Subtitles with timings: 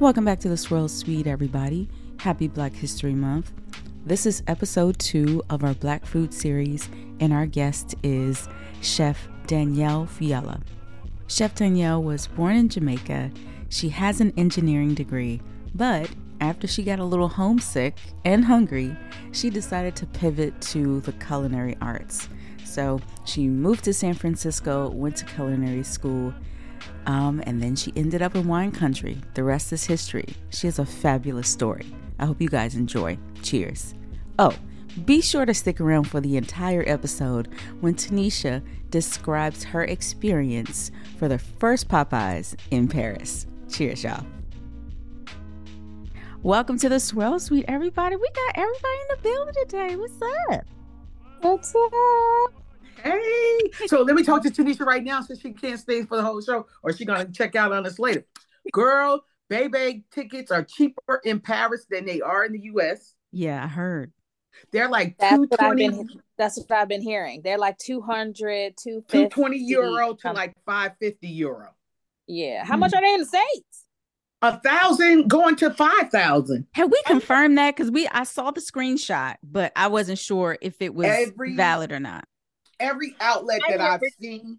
[0.00, 1.88] Welcome back to the Swirl Suite, everybody.
[2.18, 3.52] Happy Black History Month.
[4.04, 6.88] This is episode two of our Black Food series,
[7.20, 8.48] and our guest is
[8.80, 10.60] Chef Danielle Fiala.
[11.28, 13.30] Chef Danielle was born in Jamaica.
[13.68, 15.40] She has an engineering degree,
[15.76, 18.96] but after she got a little homesick and hungry,
[19.30, 22.28] she decided to pivot to the culinary arts.
[22.64, 26.34] So she moved to San Francisco, went to culinary school,
[27.06, 29.18] um, and then she ended up in wine country.
[29.34, 30.34] The rest is history.
[30.50, 31.86] She has a fabulous story.
[32.18, 33.18] I hope you guys enjoy.
[33.42, 33.94] Cheers.
[34.38, 34.54] Oh,
[35.04, 37.48] be sure to stick around for the entire episode
[37.80, 43.46] when Tanisha describes her experience for the first Popeyes in Paris.
[43.68, 44.24] Cheers, y'all.
[46.44, 48.16] Welcome to the Swirl Suite, everybody.
[48.16, 49.96] We got everybody in the building today.
[49.96, 50.64] What's up?
[51.40, 52.63] What's up?
[53.04, 56.22] Hey, so let me talk to Tanisha right now since she can't stay for the
[56.22, 58.24] whole show, or she gonna check out on us later.
[58.72, 63.14] Girl, Bebe tickets are cheaper in Paris than they are in the US.
[63.30, 64.12] Yeah, I heard.
[64.72, 67.42] They're like That's what I've 220, been that's what I've been hearing.
[67.42, 71.74] They're like 200, 220 euro to like 550 euro.
[72.26, 72.64] Yeah.
[72.64, 72.80] How hmm.
[72.80, 73.84] much are they in the States?
[74.42, 76.66] A thousand going to five thousand.
[76.72, 77.74] Have we confirmed that?
[77.74, 81.92] Because we I saw the screenshot, but I wasn't sure if it was Every- valid
[81.92, 82.26] or not.
[82.80, 84.58] Every outlet I that I've seen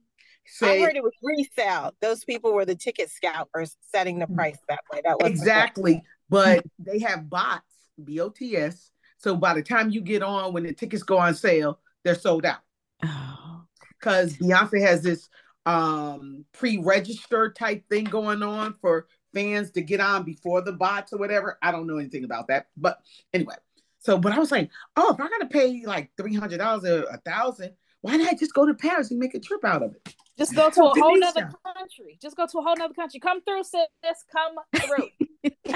[0.61, 1.93] I heard it was resale.
[2.01, 5.01] Those people were the ticket scalpers setting the price that way.
[5.03, 7.63] That was exactly, but they have bots,
[8.03, 8.91] B-O-T-S.
[9.17, 12.45] So by the time you get on, when the tickets go on sale, they're sold
[12.45, 12.59] out.
[13.03, 13.63] Oh,
[13.99, 15.29] because Beyonce has this
[15.65, 21.17] um pre-register type thing going on for fans to get on before the bots or
[21.17, 21.57] whatever.
[21.63, 22.99] I don't know anything about that, but
[23.33, 23.55] anyway.
[23.97, 27.05] So, but I was like, oh, if I gotta pay like three hundred dollars or
[27.05, 27.71] a thousand,
[28.05, 30.13] why not just go to Paris and make a trip out of it?
[30.37, 31.19] Just go to a whole Tanisha.
[31.19, 32.19] nother country.
[32.21, 33.19] Just go to a whole nother country.
[33.19, 34.23] Come through, sis.
[34.31, 35.73] Come through.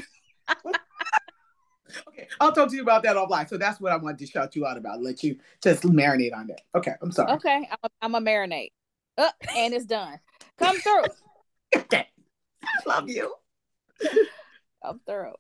[2.08, 3.50] Okay, I'll talk to you about that offline.
[3.50, 5.02] So that's what I wanted to shout you out about.
[5.02, 6.62] Let you just marinate on that.
[6.76, 7.32] Okay, I'm sorry.
[7.32, 7.68] okay.
[7.84, 8.74] I'm, I'm a marinate.
[9.18, 10.20] Up and it's done.
[10.58, 11.06] Come through.
[11.76, 12.08] Okay,
[12.64, 13.34] I love you.
[14.84, 15.34] Come through.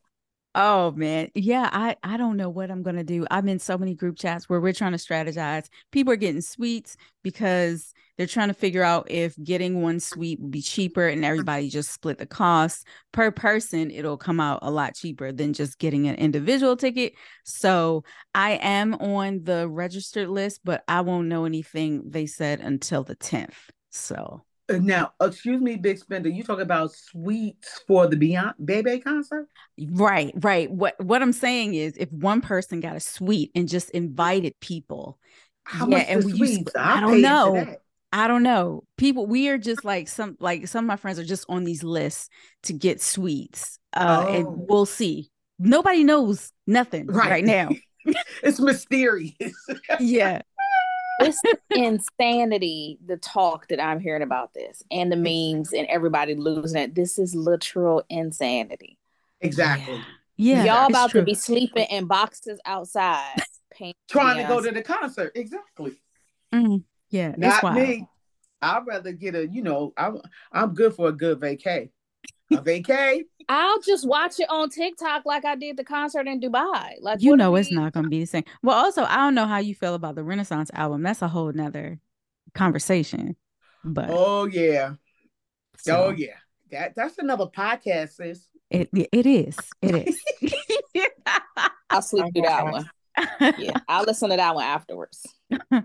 [0.55, 1.29] Oh man.
[1.35, 3.25] Yeah, I I don't know what I'm gonna do.
[3.29, 5.67] I'm in so many group chats where we're trying to strategize.
[5.91, 10.51] People are getting sweets because they're trying to figure out if getting one sweet would
[10.51, 13.91] be cheaper and everybody just split the cost per person.
[13.91, 17.13] It'll come out a lot cheaper than just getting an individual ticket.
[17.45, 18.03] So
[18.35, 23.15] I am on the registered list, but I won't know anything they said until the
[23.15, 23.55] 10th.
[23.89, 26.29] So Now, excuse me, Big Spender.
[26.29, 29.47] You talk about sweets for the Beyond Bebe concert?
[29.91, 30.69] Right, right.
[30.71, 35.17] What what I'm saying is if one person got a suite and just invited people,
[35.63, 37.75] How Yeah, much and the we used- I don't know.
[38.11, 38.83] I don't know.
[38.97, 41.83] People we are just like some like some of my friends are just on these
[41.83, 42.29] lists
[42.63, 43.77] to get suites.
[43.95, 44.65] Uh and Oh.
[44.69, 45.29] we'll see.
[45.59, 47.45] Nobody knows nothing right, Right.
[47.45, 47.69] now.
[48.41, 49.33] It's mysterious.
[49.99, 50.41] yeah.
[51.19, 51.41] It's
[51.71, 56.95] insanity, the talk that I'm hearing about this and the memes and everybody losing it.
[56.95, 58.97] This is literal insanity.
[59.41, 60.01] exactly.
[60.37, 60.63] Yeah.
[60.63, 61.21] Y'all about true.
[61.21, 63.35] to be sleeping in boxes outside.
[63.71, 65.33] paying Trying to go to the concert.
[65.35, 66.01] Exactly.
[66.53, 67.75] Mm, yeah, it's Not wild.
[67.75, 68.07] me.
[68.61, 70.21] I'd rather get a, you know, I'm
[70.51, 71.89] I'm good for a good vacay.
[72.51, 73.21] A vacay.
[73.47, 76.95] I'll just watch it on TikTok like I did the concert in Dubai.
[77.01, 78.43] Like You know it's we- not gonna be the same.
[78.63, 81.03] Well, also I don't know how you feel about the Renaissance album.
[81.03, 81.99] That's a whole nother
[82.53, 83.35] conversation.
[83.83, 84.93] But Oh yeah.
[85.77, 86.35] so, Oh yeah.
[86.71, 88.45] That that's another podcast, sis.
[88.69, 89.57] it it is.
[89.81, 90.07] It
[90.41, 90.53] is.
[91.89, 92.89] I'll sleep through that one.
[93.57, 95.25] Yeah, I'll listen to that one afterwards.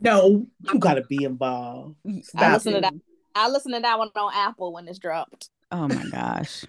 [0.03, 1.97] No, you gotta be involved.
[2.07, 2.93] I Stop listen to that.
[3.35, 5.49] I listen to that one on Apple when it's dropped.
[5.71, 6.65] Oh my gosh.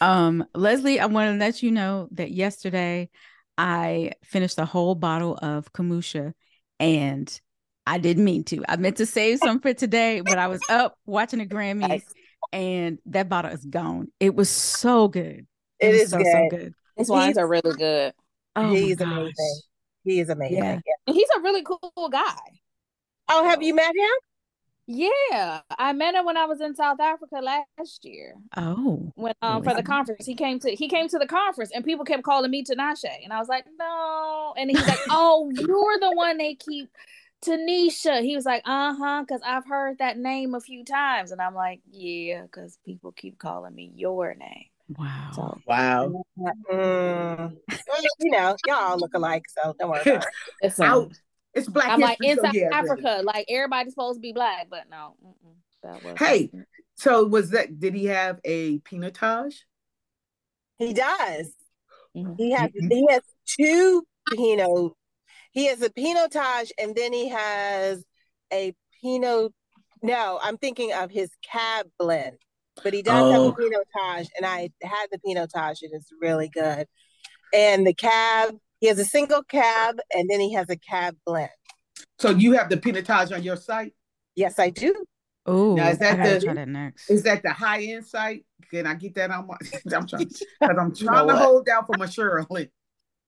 [0.00, 3.10] Um, Leslie, I want to let you know that yesterday
[3.58, 6.32] I finished a whole bottle of Kumusha
[6.78, 7.40] and
[7.86, 8.64] I didn't mean to.
[8.68, 12.04] I meant to save some for today, but I was up watching the Grammys Nice.
[12.52, 14.08] and that bottle is gone.
[14.20, 15.46] It was so good.
[15.80, 16.26] It was is so, good.
[16.26, 16.74] so good.
[16.96, 18.12] His wines are really good.
[18.56, 19.08] Oh my He's gosh.
[19.08, 19.60] amazing.
[20.04, 20.56] He is amazing.
[20.58, 20.80] Yeah.
[21.06, 21.14] Yeah.
[21.14, 22.36] He's a really cool guy.
[23.28, 24.10] Oh, have you met him?
[24.92, 28.34] Yeah, I met him when I was in South Africa last year.
[28.56, 31.84] Oh, When um for the conference, he came to he came to the conference, and
[31.84, 34.52] people kept calling me Tinashe, and I was like, no.
[34.56, 36.90] And he's like, oh, you're the one they keep
[37.40, 38.20] Tanisha.
[38.20, 41.54] He was like, uh huh, because I've heard that name a few times, and I'm
[41.54, 44.66] like, yeah, because people keep calling me your name.
[44.98, 45.30] wow.
[45.36, 46.12] So Wow.
[46.68, 47.56] Mm.
[48.18, 50.28] You know, y'all look alike, so don't worry about it.
[50.62, 51.12] listen, Out.
[51.54, 52.90] It's Black I'm like History, in so South yeah, really.
[52.90, 55.16] Africa, like everybody's supposed to be black, but no.
[55.82, 56.50] that was Hey,
[56.96, 57.78] So was that?
[57.80, 59.56] Did he have a pinotage?
[60.78, 61.52] He does.
[62.16, 62.34] Mhm.
[62.38, 64.92] He has he has two Pinot.
[65.52, 68.04] He has a Pinotage, and then he has
[68.52, 69.52] a Pinot.
[70.02, 72.38] No, I'm thinking of his Cab blend,
[72.82, 73.48] but he does have Oh.
[73.48, 75.82] a Pinotage, and I had the Pinotage.
[75.82, 76.86] and It is really good.
[77.52, 81.50] And the Cab, he has a single Cab, and then he has a Cab blend.
[82.18, 83.94] So you have the pinotage on your site?
[84.34, 84.94] Yes, I do.
[85.46, 87.10] Oh, Now, is that I the- try that next.
[87.10, 88.44] Is that the high end site?
[88.70, 89.56] Can I get that on my?
[89.96, 91.42] I'm trying because I'm You know trying to what?
[91.42, 92.70] hold down for my Shirley.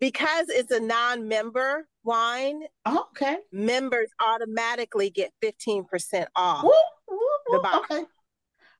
[0.00, 3.36] Because it's a non-member wine, Oh, okay.
[3.52, 6.64] members automatically get 15% off.
[6.64, 6.74] Whoop,
[7.08, 7.62] whoop, The whoop.
[7.62, 7.90] box.
[7.90, 8.04] Okay.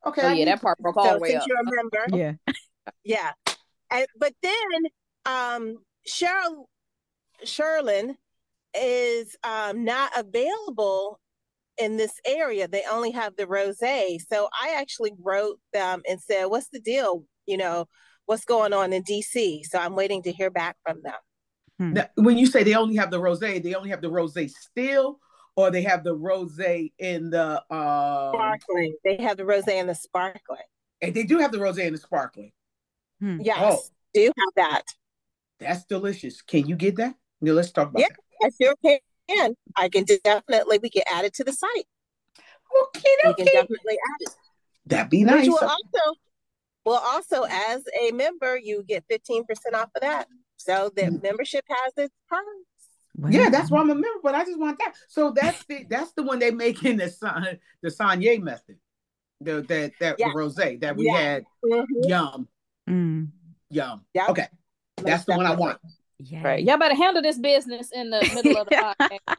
[0.05, 0.23] Okay.
[0.27, 1.49] Oh yeah, that to- part broke all So the way since up.
[1.49, 2.33] you're a member, yeah.
[3.05, 3.31] Yeah.
[3.91, 4.57] And, but then
[5.27, 5.77] um
[6.09, 6.67] Cheryl
[7.45, 8.17] Sherlin
[8.75, 11.21] is um not available
[11.79, 12.69] in this area.
[12.69, 14.19] They only have the rosé.
[14.31, 17.25] So I actually wrote them and said, "What's the deal?
[17.47, 17.87] You know,
[18.27, 21.15] what's going on in DC?" So I'm waiting to hear back from them.
[21.79, 25.19] Now, when you say they only have the rosé, they only have the rosé still,
[25.57, 28.95] or they have the rosé in the um, Sparkling.
[29.05, 30.61] They have the rosé and the sparkling.
[31.01, 32.53] and they do have the rosé in the sparkling.
[33.19, 33.41] Hmm.
[33.41, 33.59] Yes.
[33.61, 33.81] Oh.
[34.15, 34.85] Do you have that?
[35.63, 36.43] That's delicious.
[36.43, 37.15] Can you get that?
[37.41, 38.09] Yeah, let's talk about Yeah.
[38.41, 38.47] that.
[38.47, 39.55] I sure can.
[39.77, 41.87] I can definitely we can add it to the site.
[42.85, 43.53] Okay, We can okay.
[43.53, 44.31] definitely add it.
[44.87, 45.49] That'd be Which nice.
[45.49, 46.19] will also,
[46.85, 50.27] well, also as a member, you get fifteen percent off of that.
[50.57, 51.23] So the Mm.
[51.23, 52.47] membership has its perks.
[53.31, 54.95] Yeah, that's why I'm a member, but I just want that.
[55.09, 58.79] So that's the that's the one they make in the San the saignée method.
[59.41, 60.33] The that that Yeah.
[60.33, 61.19] rosé that we Yeah.
[61.19, 61.45] had.
[61.65, 61.87] Mhm.
[62.09, 62.49] Yum,
[62.89, 63.29] Mm.
[63.71, 64.05] yum.
[64.15, 64.27] Yeah.
[64.29, 64.49] Okay.
[65.05, 65.79] That's the one I want.
[66.19, 66.43] Yeah.
[66.43, 66.65] Right.
[66.65, 69.37] Y'all better handle this business in the middle of the podcast.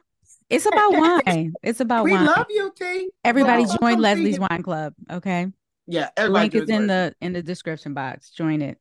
[0.50, 1.54] It's about wine.
[1.62, 2.20] It's about We wine.
[2.22, 3.10] We love you, T.
[3.24, 4.92] Everybody Well, join Leslie's Wine Club.
[5.10, 5.46] Okay.
[5.86, 6.88] Yeah, everybody link is in work.
[6.88, 8.30] the in the description box.
[8.30, 8.78] Join it.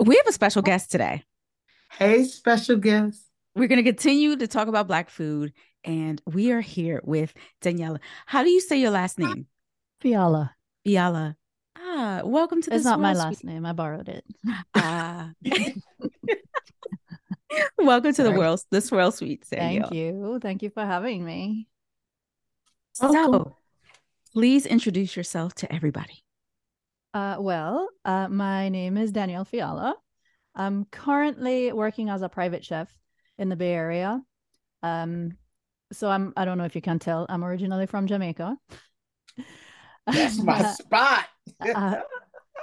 [0.00, 1.24] We have a special guest today.
[1.90, 3.22] Hey, special guest.
[3.54, 5.52] We're going to continue to talk about black food,
[5.84, 7.98] and we are here with Daniela.
[8.26, 9.46] How do you say your last name?
[10.00, 10.54] Fiala.
[10.84, 11.36] Fiala.
[11.80, 12.76] Ah, welcome to the swirl.
[12.78, 13.52] It's the not my last Suite.
[13.52, 13.66] name.
[13.66, 14.24] I borrowed it.
[14.74, 15.30] Ah.
[17.78, 18.38] welcome to the Right.
[18.38, 19.44] world, the Swirl Suite.
[19.44, 20.38] Thank you.
[20.42, 21.68] Thank you for having me.
[22.94, 23.56] So,
[24.32, 26.24] please introduce yourself to everybody.
[27.14, 29.94] Uh, well, uh, my name is Danielle Fiala.
[30.54, 32.90] I'm currently working as a private chef
[33.38, 34.20] in the Bay Area.
[34.82, 35.36] Um,
[35.92, 38.56] so I'm, I don't know if you can tell, I'm originally from Jamaica.
[40.06, 41.26] That's my spot.
[41.60, 41.96] Uh,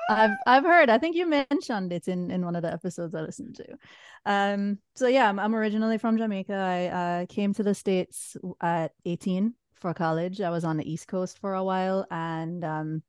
[0.09, 0.89] I've I've heard.
[0.89, 3.77] I think you mentioned it in in one of the episodes I listened to.
[4.25, 4.79] Um.
[4.95, 6.53] So yeah, I'm, I'm originally from Jamaica.
[6.53, 10.41] I uh, came to the states at 18 for college.
[10.41, 13.03] I was on the East Coast for a while and um,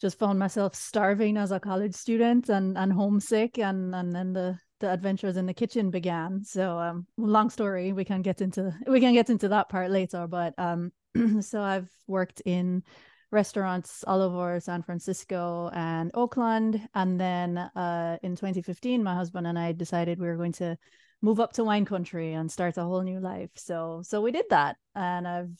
[0.00, 3.58] just found myself starving as a college student and and homesick.
[3.58, 6.44] And and then the the adventures in the kitchen began.
[6.44, 7.92] So um, long story.
[7.92, 10.26] We can get into we can get into that part later.
[10.26, 10.92] But um,
[11.40, 12.82] so I've worked in
[13.30, 16.88] restaurants all over San Francisco and Oakland.
[16.94, 20.76] And then uh, in 2015, my husband and I decided we were going to
[21.20, 23.50] move up to wine country and start a whole new life.
[23.56, 25.50] So so we did that, and I've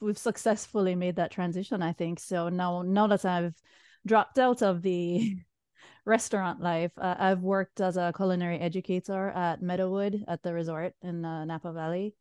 [0.00, 1.82] we've successfully made that transition.
[1.82, 2.48] I think so.
[2.48, 3.54] Now now that I've
[4.06, 5.36] dropped out of the
[6.06, 11.24] restaurant life, uh, I've worked as a culinary educator at Meadowood at the resort in
[11.24, 12.14] uh, Napa Valley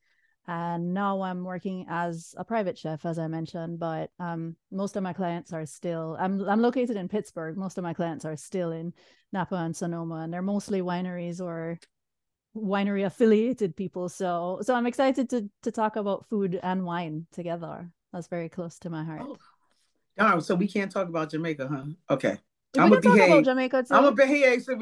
[0.52, 5.04] and now i'm working as a private chef as i mentioned but um, most of
[5.04, 8.72] my clients are still i'm i'm located in Healdsburg most of my clients are still
[8.72, 8.94] in
[9.32, 11.80] napa and sonoma and they're mostly wineries or
[12.54, 17.90] winery affiliated people so so i'm excited to to talk about food and wine together
[18.12, 19.38] that's very close to my heart Oh,
[20.20, 21.86] Oh, so we can't talk about Jamaica, huh?
[22.10, 22.38] Okay.
[22.74, 23.46] we I'm can a talk about behave.
[23.46, 24.64] jamaica too I'm a behave.
[24.64, 24.78] So,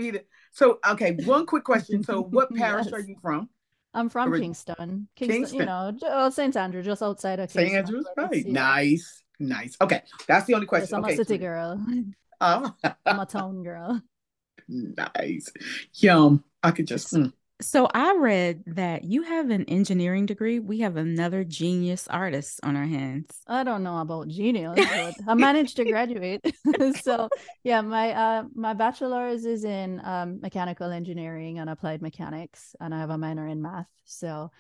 [0.52, 1.12] so okay.
[1.26, 2.04] One quick question.
[2.04, 2.94] So, what parish Yes.
[2.94, 3.50] are you from?
[3.94, 5.60] I'm from kingston kingston, Kingston.
[5.60, 7.72] you know j- oh, st andrew just outside of St.
[7.72, 8.46] kingston Andrews, right?
[8.48, 9.76] Nice, nice.
[9.82, 10.96] Okay, that's the only yes question.
[10.96, 11.44] i'm okay, a city sweetie.
[11.44, 11.84] girl
[12.42, 12.74] Oh,
[13.06, 14.02] i'm a town girl
[14.68, 15.52] nice.
[15.96, 16.44] Yum.
[16.62, 17.14] I could just.
[17.14, 17.34] mm.
[17.62, 20.60] So I read that you have an engineering degree.
[20.60, 23.28] We have another genius artist on our hands.
[23.48, 26.42] I don't know about genius, but I managed to graduate.
[27.02, 27.28] so
[27.64, 33.00] yeah, my uh my bachelor's is in um mechanical engineering and applied mechanics, and I
[33.00, 33.90] have a minor in math.
[34.06, 34.52] So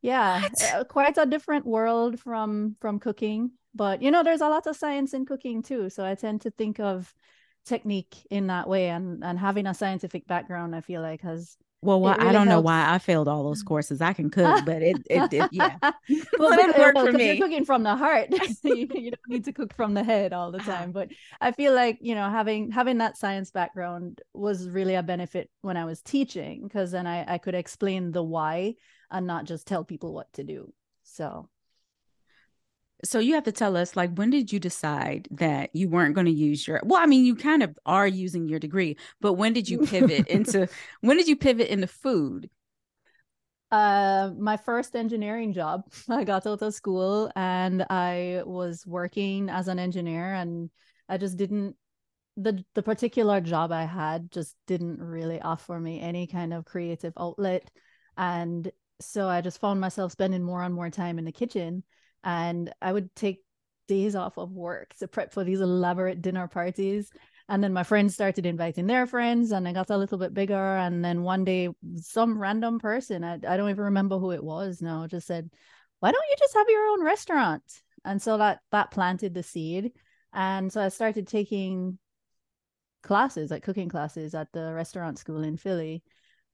[0.00, 0.62] yeah, What?
[0.62, 3.50] uh, quite a different world from from cooking.
[3.74, 5.90] But you know, there's a lot of science in cooking too.
[5.90, 7.12] So I tend to think of
[7.66, 12.00] technique in that way, and and having a scientific background, I feel like has Well,
[12.00, 14.00] well It I don't know why I failed all those courses.
[14.00, 15.78] I can cook, but it, it, it yeah.
[16.38, 17.26] well, But it worked well, for me.
[17.26, 18.28] You're cooking from the heart.
[18.62, 20.70] you, you don't need to cook from the head all the Uh-huh.
[20.72, 20.92] time.
[20.92, 25.50] But I feel like you know having having that science background was really a benefit
[25.62, 28.74] when I was teaching because then I I could explain the why
[29.10, 30.72] and not just tell people what to do.
[31.04, 31.48] So
[33.04, 36.26] So you have to tell us, like, when did you decide that you weren't going
[36.26, 36.80] to use your?
[36.84, 40.26] Well, I mean, you kind of are using your degree, but when did you pivot
[40.28, 40.68] into?
[41.02, 42.48] When did you pivot into food?
[43.70, 45.82] Uh, my first engineering job.
[46.08, 50.70] I got out of school and I was working as an engineer, and
[51.08, 51.76] I just didn't
[52.36, 57.14] the the particular job I had just didn't really offer me any kind of creative
[57.18, 57.70] outlet,
[58.16, 61.84] and so I just found myself spending more and more time in the kitchen,
[62.26, 63.44] and I would take
[63.86, 67.08] days off of work to prep for these elaborate dinner parties.
[67.48, 70.76] And then my friends started inviting their friends and I got a little bit bigger.
[70.76, 71.68] And then one day
[71.98, 75.48] some random person I, I don't even remember who it was now just said
[76.00, 77.62] why don't you just have your own restaurant?
[78.04, 79.92] And so that that planted the seed.
[80.32, 81.98] And so i started taking
[83.04, 86.02] classes like cooking classes at the restaurant school in philly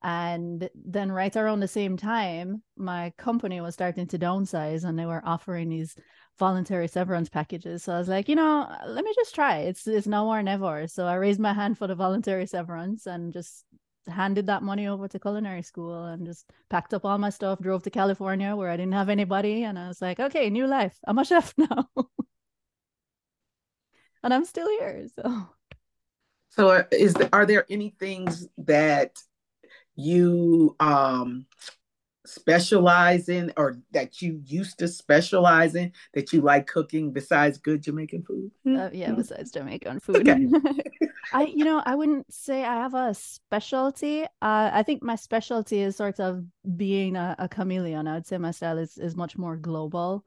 [0.03, 5.07] and then right around the same time my company was starting to downsize and they
[5.07, 5.95] were offering these
[6.39, 7.85] voluntary severance packages.
[7.85, 9.59] So I was like, you know, let me just try.
[9.59, 10.87] It's it's now or never.
[10.89, 13.65] So I raised my hand for the voluntary severance and just
[14.09, 17.83] handed that money over to culinary school and just packed up all my stuff, drove
[17.85, 20.99] to California where I didn't have anybody, and I was like, okay, new life.
[21.07, 21.89] I'm a chef now.
[24.23, 25.07] and I'm still here.
[25.15, 25.49] So
[26.51, 29.19] So uh, is are there any things that
[29.97, 31.47] you um
[32.27, 37.83] specialize in or that you used to specialize in that you like cooking besides good
[37.83, 38.51] Jamaican food?
[38.75, 40.29] uh, yeah, besides Jamaican food.
[40.29, 40.49] Okay.
[41.33, 44.25] I you know, I wouldn't say I have a specialty.
[44.25, 46.45] Uh I think my specialty is sort of
[46.77, 48.07] being a, a chameleon.
[48.07, 50.25] I would say my style is is much more global.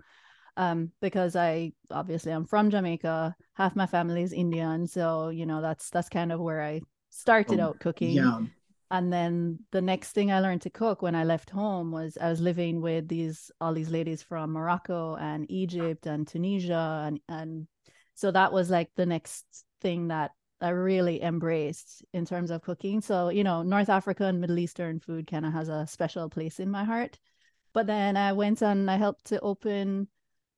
[0.57, 5.61] Um, because I obviously I'm from Jamaica, half my family is Indian, so you know
[5.61, 8.15] that's that's kind of where I started Oh, out cooking.
[8.15, 8.54] Yum.
[8.91, 12.29] And then the next thing I learned to cook when I left home was I
[12.29, 17.67] was living with these all these ladies from Morocco and Egypt and Tunisia and and
[18.13, 19.45] so that was like the next
[19.81, 23.01] thing that I really embraced in terms of cooking.
[23.01, 26.59] So, you know, North Africa and Middle Eastern food kind of has a special place
[26.59, 27.19] in my heart.
[27.73, 30.07] But then I went and I helped to open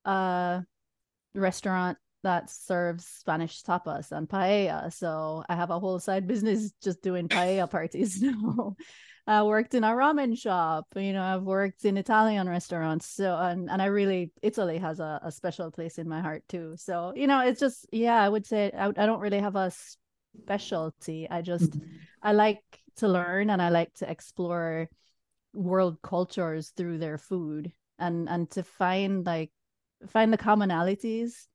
[0.05, 0.63] a
[1.33, 4.91] restaurant that serves Spanish tapas and paella.
[4.91, 8.75] So I have a whole side business just doing paella parties now.
[9.29, 13.07] I worked in a ramen shop, you know, I've worked in Italian restaurants.
[13.07, 16.75] So and, and I really Italy has a, a special place in my heart too.
[16.77, 19.69] So, you know, it's just yeah, I would say I, I don't really have a
[20.41, 21.27] specialty.
[21.29, 21.87] I just mm-hmm.
[22.23, 22.63] I like
[22.97, 24.87] to learn and I like to explore
[25.53, 29.51] world cultures through their food and and to find like
[30.07, 31.47] find the commonalities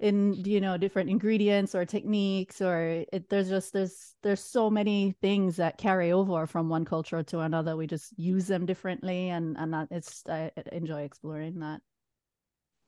[0.00, 5.14] in you know different ingredients or techniques or it, there's just there's there's so many
[5.20, 9.56] things that carry over from one culture to another we just use them differently and
[9.58, 11.80] and that it's i enjoy exploring that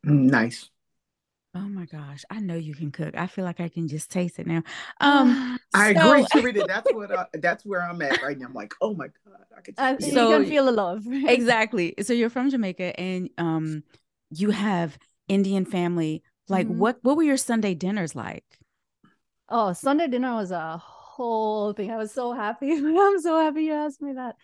[0.04, 0.70] Nice.
[1.54, 3.16] Oh my gosh, I know you can cook.
[3.16, 4.62] I feel like I can just taste it now.
[5.00, 6.66] Um, I so- agree, Sarita.
[6.66, 8.46] That's what I, that's where I'm at right now.
[8.46, 10.40] I'm like, oh my god, I can Uh, feel So- you it.
[10.42, 11.94] can feel the love exactly.
[12.02, 13.82] So you're from Jamaica, and um,
[14.30, 14.96] you have
[15.28, 16.22] Indian family.
[16.50, 16.76] Like, Mhm.
[16.76, 18.58] what what were your Sunday dinners like?
[19.48, 21.90] Oh, Sunday dinner was a whole thing.
[21.90, 22.72] I was so happy.
[22.74, 24.36] I'm so happy you asked me that.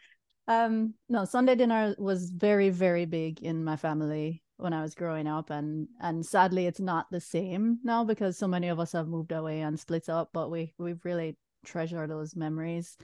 [0.49, 5.27] Um, no, Sunday dinner was very, very big in my family when I was growing
[5.27, 9.09] up, and and sadly, it's not the same now because so many of us have
[9.09, 10.31] moved away and split up.
[10.33, 12.97] But we we really treasure those memories.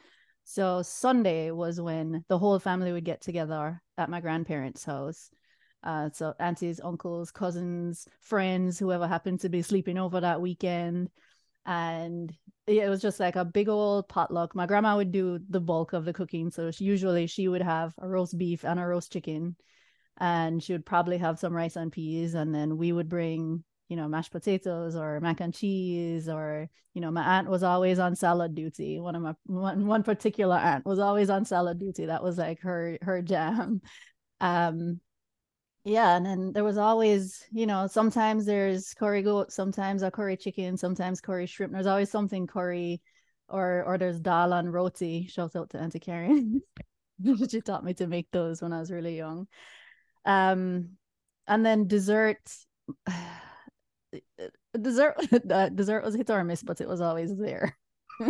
[0.44, 5.30] So Sunday was when the whole family would get together at my grandparents' house.
[5.82, 11.10] Uh, so aunties, uncles, cousins, friends, whoever happened to be sleeping over that weekend
[11.66, 12.32] and
[12.66, 14.54] it was just like a big old potluck.
[14.54, 17.92] My grandma would do the bulk of the cooking, so she, usually she would have
[17.98, 19.56] a roast beef and a roast chicken,
[20.18, 23.96] and she would probably have some rice and peas, and then we would bring you
[23.96, 28.16] know mashed potatoes or mac and cheese, or you know my aunt was always on
[28.16, 29.00] salad duty.
[29.00, 32.06] One of my one one particular aunt was always on salad duty.
[32.06, 33.80] That was like her her jam.
[34.44, 35.00] Um,
[35.84, 40.36] yeah, and then there was always, you know, sometimes there's curry goat, sometimes a curry
[40.36, 41.72] chicken, sometimes curry shrimp.
[41.72, 43.02] There's always something curry,
[43.48, 45.26] or or there's dal and roti.
[45.26, 46.62] Shout out to Auntie Karen.
[47.50, 49.48] she taught me to make those when I was really young.
[50.24, 50.90] Um,
[51.46, 52.40] and then dessert.
[54.78, 55.16] Dessert,
[55.50, 57.76] uh, dessert was hit or miss, but it was always there.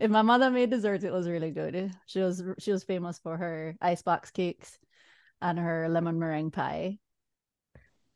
[0.00, 1.90] if my mother made dessert, it was really good.
[2.06, 4.78] She was she was famous for her icebox cakes
[5.42, 6.98] and her lemon meringue pie.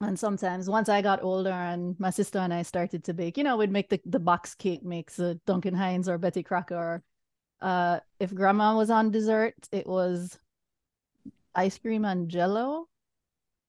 [0.01, 3.45] And sometimes once I got older and my sister and I started to bake, you
[3.45, 7.03] know, we'd make the, the box cake mix, a Duncan Hines or Betty Crocker.
[7.61, 10.39] Uh, if grandma was on dessert, it was
[11.55, 12.89] ice cream and jello,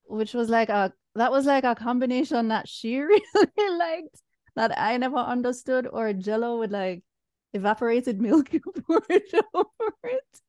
[0.06, 4.22] which was like a that was like a combination that she really liked
[4.56, 7.04] that I never understood, or jello with like
[7.54, 8.52] evaporated milk
[8.88, 10.42] poured over it.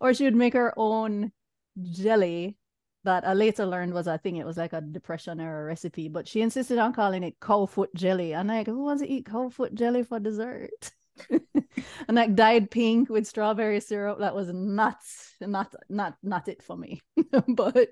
[0.00, 1.32] Or she would make her own
[1.82, 2.56] jelly
[3.04, 6.26] that I later learned was I think It was like a depression era recipe, but
[6.26, 8.32] she insisted on calling it cow foot jelly.
[8.32, 10.92] And like, who wants to eat cow foot jelly for dessert?
[11.30, 14.18] and like dyed pink with strawberry syrup.
[14.18, 14.96] That was not
[15.40, 17.02] not not not it for me.
[17.48, 17.90] but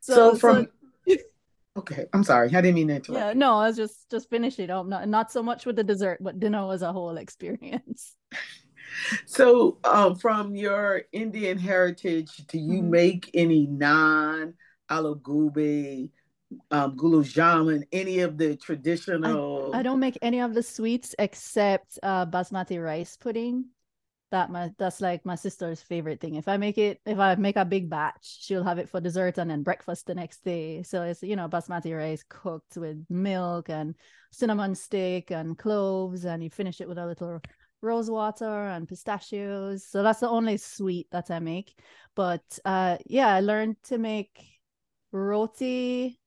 [0.00, 0.68] so, so from
[1.06, 1.16] so,
[1.78, 3.20] okay, I'm sorry, I didn't mean to interrupt.
[3.20, 4.86] Yeah, no, I was just just finishing up.
[4.86, 8.16] Not not so much with the dessert, but dinner was a whole experience.
[9.26, 12.90] So, um, from your Indian heritage, do you mm-hmm.
[12.90, 14.54] make any naan,
[14.90, 16.10] aloo gobi,
[16.70, 19.74] um, gulab jamun, any of the traditional?
[19.74, 23.66] I, I, don't make any of the sweets except uh, basmati rice pudding.
[24.30, 26.36] That my that's like my sister's favorite thing.
[26.36, 29.38] If I make it, if I make a big batch, she'll have it for dessert
[29.38, 30.84] and then breakfast the next day.
[30.84, 33.96] So it's you know basmati rice cooked with milk and
[34.30, 37.40] cinnamon stick and cloves, and you finish it with a little
[37.82, 39.84] rose water and pistachios.
[39.86, 41.74] So that's the only sweet that I make.
[42.14, 44.42] But uh yeah, I learned to make
[45.12, 46.18] roti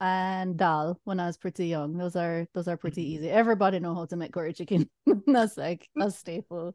[0.00, 1.96] and dal when I was pretty young.
[1.96, 3.30] Those are those are pretty easy.
[3.30, 4.88] Everybody know how to make curry chicken.
[5.26, 6.74] that's like a staple.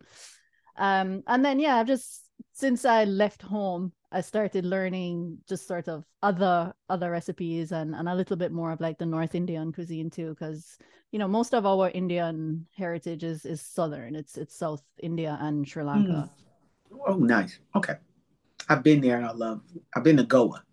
[0.77, 2.23] Um and then yeah, I've just
[2.53, 8.09] since I left home, I started learning just sort of other other recipes and, and
[8.09, 10.77] a little bit more of like the North Indian cuisine too, because
[11.11, 14.15] you know most of our Indian heritage is is southern.
[14.15, 16.29] It's it's South India and Sri Lanka.
[16.91, 16.99] Mm.
[17.05, 17.59] Oh, nice.
[17.75, 17.95] Okay,
[18.67, 19.61] I've been there and I love.
[19.95, 20.63] I've been to Goa.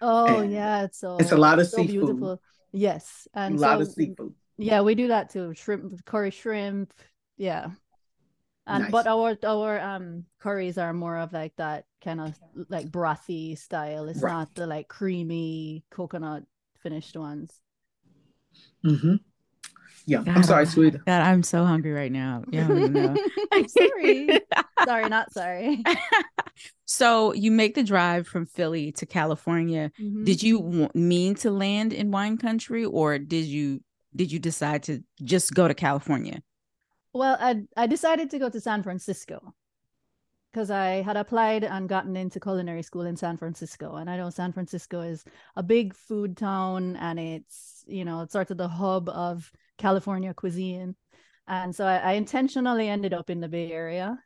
[0.00, 2.06] Oh yeah, it's so it's a lot of so seafood.
[2.06, 2.40] Beautiful.
[2.72, 4.34] Yes, and a lot so, of seafood.
[4.56, 5.52] Yeah, we do that too.
[5.54, 6.92] Shrimp, curry shrimp.
[7.36, 7.70] Yeah,
[8.66, 8.92] and nice.
[8.92, 12.34] but our our um curries are more of like that kind of
[12.68, 14.08] like brothy style.
[14.08, 14.32] It's right.
[14.32, 16.44] not the like creamy coconut
[16.82, 17.52] finished ones.
[18.84, 19.16] Mm-hmm.
[20.06, 20.96] Yeah, God, I'm sorry, sweet.
[21.06, 22.44] God, I'm so hungry right now.
[22.50, 22.68] Yeah,
[23.52, 24.40] I'm sorry.
[24.84, 25.82] sorry, not sorry.
[26.84, 29.90] so you make the drive from Philly to California.
[29.98, 30.24] Mm-hmm.
[30.24, 33.80] Did you w- mean to land in wine country, or did you
[34.14, 36.42] did you decide to just go to California?
[37.14, 39.54] Well, I I decided to go to San Francisco
[40.52, 44.30] because I had applied and gotten into culinary school in San Francisco, and I know
[44.30, 45.24] San Francisco is
[45.56, 50.34] a big food town, and it's you know it's sort of the hub of California
[50.34, 50.96] cuisine,
[51.48, 54.18] and so I, I intentionally ended up in the Bay Area,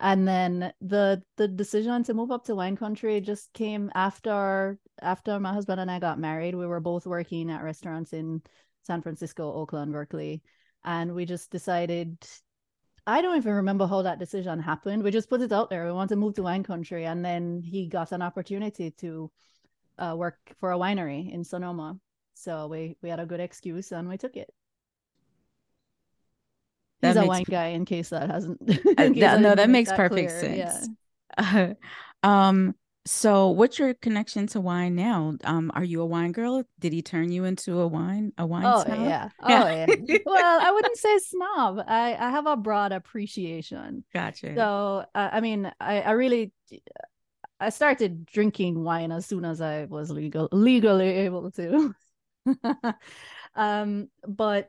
[0.00, 5.40] and then the the decision to move up to wine country just came after after
[5.40, 6.54] my husband and I got married.
[6.54, 8.42] We were both working at restaurants in
[8.84, 10.42] San Francisco, Oakland, Berkeley
[10.88, 12.16] and we just decided
[13.06, 15.02] I don't even remember how that decision happened.
[15.02, 15.86] We just put it out there.
[15.86, 19.30] We want to move to wine country, and then he got an opportunity to
[19.98, 21.98] uh, work for a winery in Sonoma.
[22.34, 24.50] So we we had a good excuse, and we took it.
[27.00, 28.60] He's that a wine guy, in case that hasn't.
[28.98, 30.40] Uh, that, no, that makes that perfect clear.
[30.40, 30.88] sense.
[31.38, 31.74] Yeah.
[32.24, 32.74] Uh, um,
[33.08, 35.34] so, what's your connection to wine now?
[35.42, 36.62] Um, are you a wine girl?
[36.78, 38.66] Did he turn you into a wine a wine?
[38.66, 39.08] Oh snob?
[39.08, 39.86] yeah, oh yeah.
[40.26, 41.84] well, I wouldn't say snob.
[41.86, 44.04] I I have a broad appreciation.
[44.12, 44.54] Gotcha.
[44.54, 46.52] So, uh, I mean, I I really
[47.58, 51.94] I started drinking wine as soon as I was legal legally able to.
[53.54, 54.68] um, but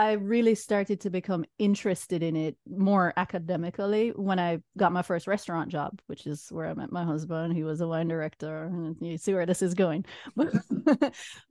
[0.00, 5.26] I really started to become interested in it more academically when I got my first
[5.26, 7.52] restaurant job, which is where I met my husband.
[7.52, 10.06] He was a wine director, and you see where this is going.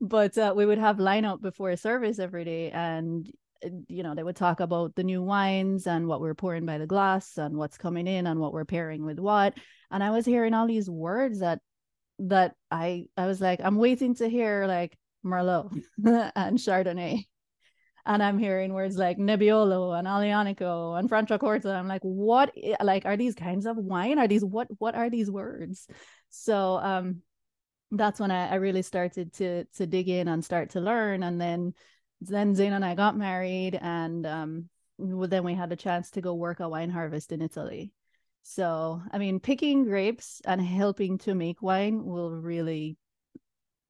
[0.02, 3.32] But, uh, we would have lineup before service every day, and
[3.64, 6.80] uh, you know they would talk about the new wines and what we're pouring by
[6.80, 9.54] the glass and what's coming in and what we're pairing with what.
[9.92, 11.60] And I was hearing all these words that
[12.18, 15.70] that I I was like, I'm waiting to hear like Merlot
[16.36, 17.26] and Chardonnay
[18.10, 21.76] and I'm hearing words like Nebbiolo and Aglianico and Franciacorta.
[21.76, 22.52] I'm like, what?
[22.82, 24.18] Like, are these kinds of wine?
[24.18, 24.68] Are these what?
[24.80, 25.88] What are these words?
[26.30, 27.22] So, um,
[27.92, 31.22] that's when I, I really started to to dig in and start to learn.
[31.22, 31.76] And then,
[32.20, 36.34] then Zane and I got married, and um, then we had a chance to go
[36.34, 37.94] work a wine harvest in Italy.
[38.42, 42.98] So, I mean, picking grapes and helping to make wine will really,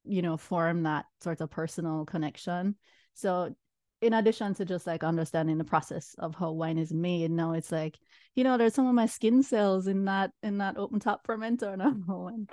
[0.04, 2.76] you know, form that sort of personal connection.
[3.14, 3.54] So
[4.02, 7.72] in addition to just like understanding the process of how wine is made, now it's
[7.72, 7.98] like,
[8.34, 11.76] you know, there's some of my skin cells in that in that open top fermenter
[11.76, 12.28] now.
[12.28, 12.50] And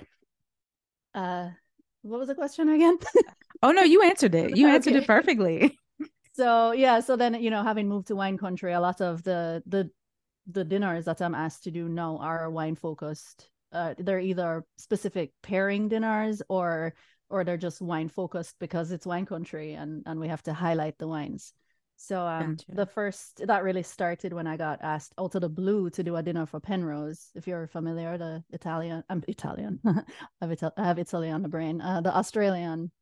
[1.14, 1.50] uh
[2.02, 2.96] what was the question again?
[3.62, 4.56] oh no, you answered it.
[4.56, 4.96] You answered Okay.
[4.96, 5.78] it perfectly.
[6.32, 9.62] so yeah, so then you know, having moved to wine country, a lot of the
[9.66, 9.90] the
[10.50, 13.50] the dinners that I'm asked to do now are wine focused.
[13.72, 16.94] Uh, they're either specific pairing dinners or
[17.30, 20.98] or they're just wine focused because it's wine country and and we have to highlight
[20.98, 21.52] the wines.
[21.96, 22.72] So um Gotcha.
[22.74, 26.16] the first that really started when I got asked out of the blue to do
[26.16, 27.30] a dinner for Penfolds.
[27.34, 29.80] If you're familiar, the Italian I'm Italian.
[29.86, 30.02] I
[30.40, 31.80] have Ital- I have Italy on the brain.
[31.80, 32.92] Uh, the Australian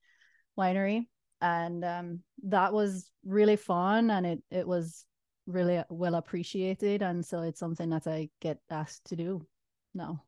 [0.59, 1.07] winery
[1.43, 5.05] and um that was really fun and it it was
[5.47, 9.47] really well appreciated and so it's something that I get asked to do
[9.95, 10.25] now.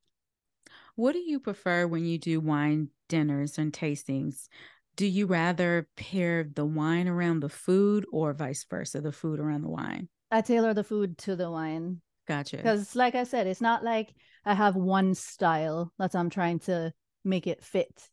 [0.99, 4.49] What do you prefer when you do wine dinners and tastings?
[4.97, 9.63] Do you rather pair the wine around the food or vice versa, the food around
[9.63, 10.09] the wine?
[10.33, 12.57] I tailor the food to the wine Gotcha.
[12.57, 14.13] because like I said it's not like
[14.45, 16.93] I have one style that I'm trying to
[17.25, 18.09] make it fit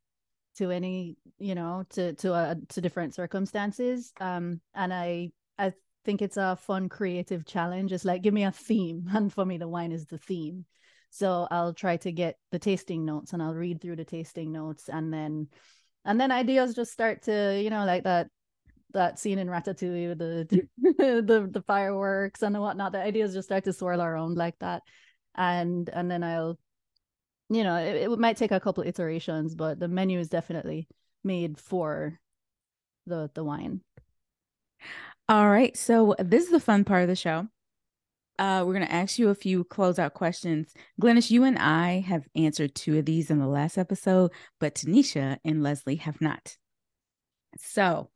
[0.58, 5.74] to any you know to to uh, to different circumstances um and I I
[6.06, 9.58] think it's a fun creative challenge it's like give me a theme and for me
[9.58, 10.66] the wine is the theme
[11.16, 14.90] so I'll try to get the tasting notes and I'll read through the tasting notes
[14.90, 15.48] and then
[16.04, 18.28] and then ideas just start to you know like that
[18.92, 22.92] that scene in Ratatouille with the the the fireworks and whatnot.
[22.92, 24.82] The ideas just start to swirl around like that,
[25.36, 26.58] and and then I'll,
[27.50, 30.88] you know, it, it might take a couple iterations, but the menu is definitely
[31.24, 32.20] made for
[33.06, 33.82] the the wine.
[35.28, 35.76] All right.
[35.76, 37.48] So this is the fun part of the show.
[38.38, 40.74] Uh, we're going to ask you a few closeout questions.
[41.02, 45.38] Glynis, you and I have answered two of these in the last episode, but Tanisha
[45.46, 46.58] and Leslie have not.
[47.58, 48.10] So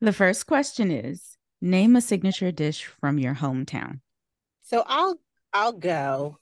[0.00, 4.00] the first question is name a signature dish from your hometown.
[4.62, 5.20] So I'll
[5.52, 6.38] I'll go.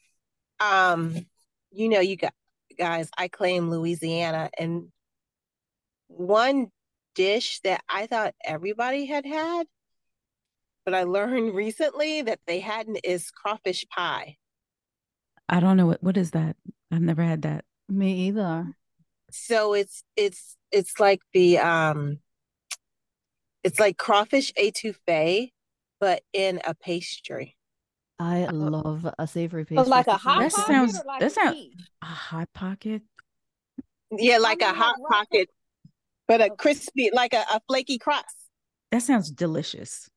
[0.61, 1.27] Um,
[1.71, 2.35] you know, you got
[2.79, 4.89] guys, I claim Louisiana, and
[6.09, 6.71] one
[7.15, 9.67] dish that I thought everybody had had,
[10.89, 14.39] but I learned recently that they hadn't is crawfish pie.
[15.47, 16.57] I don't know what what is that.
[16.91, 17.67] I've never had that.
[17.91, 18.69] Me either.
[19.31, 22.21] So it's it's it's like the um
[23.63, 25.53] it's like crawfish etouffee,
[26.01, 27.55] but in a pastry.
[28.19, 29.77] I love a savory pastry.
[29.77, 31.89] But like a hot That pocket sounds- like that a sound- quiche?
[32.01, 33.03] A hot pocket.
[34.11, 35.51] Yeah, like mean, a hot like pocket,
[36.27, 38.35] but a crispy, like a, a flaky crust.
[38.91, 40.09] That sounds delicious.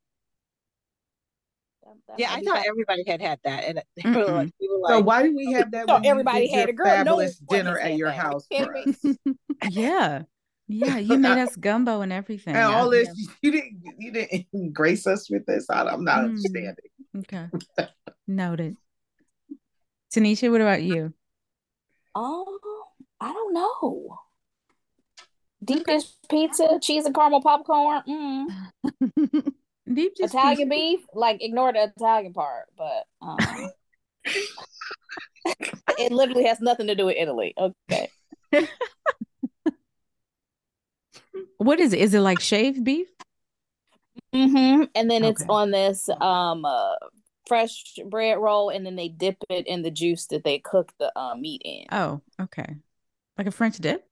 [2.08, 2.66] That- that Yeah, I thought fine.
[2.68, 4.34] everybody had had that, and they were Mm-mm.
[4.34, 6.74] like, people were So like, why do we have that So everybody had your a
[6.74, 6.86] girl.
[6.88, 8.18] No fabulous one dinner at your that.
[8.18, 9.04] house You for kidding us?
[9.26, 9.36] me?
[9.70, 10.24] Yeah.
[10.68, 10.98] Yeah.
[10.98, 12.56] You made us gumbo and everything.
[12.56, 15.70] And all I- this, you didn't you didn't grace us with this.
[15.70, 16.26] I, I'm not Mm.
[16.30, 16.76] understanding.
[17.18, 17.48] Okay.
[18.28, 18.78] Noted.
[20.14, 21.14] Tanisha, what about you?
[22.16, 22.60] Oh,
[23.20, 24.18] I don't know.
[25.64, 29.54] Deep dish pizza, cheese and caramel popcorn, mm.
[29.94, 31.00] Deep dish Italian pizza- beef.
[31.14, 33.38] Like ignore the Italian part, but um,
[35.98, 37.54] it literally has nothing to do with Italy.
[37.58, 38.10] Okay.
[41.58, 42.00] What is it?
[42.00, 43.08] Is it like shaved beef?
[44.34, 44.86] Mm-hmm.
[44.96, 46.96] And then it's on this um uh
[47.48, 51.12] fresh bread roll, and then they dip it in the juice that they cook the
[51.18, 51.86] uh, meat in.
[51.92, 52.78] Oh, okay.
[53.38, 54.04] Like a French dip?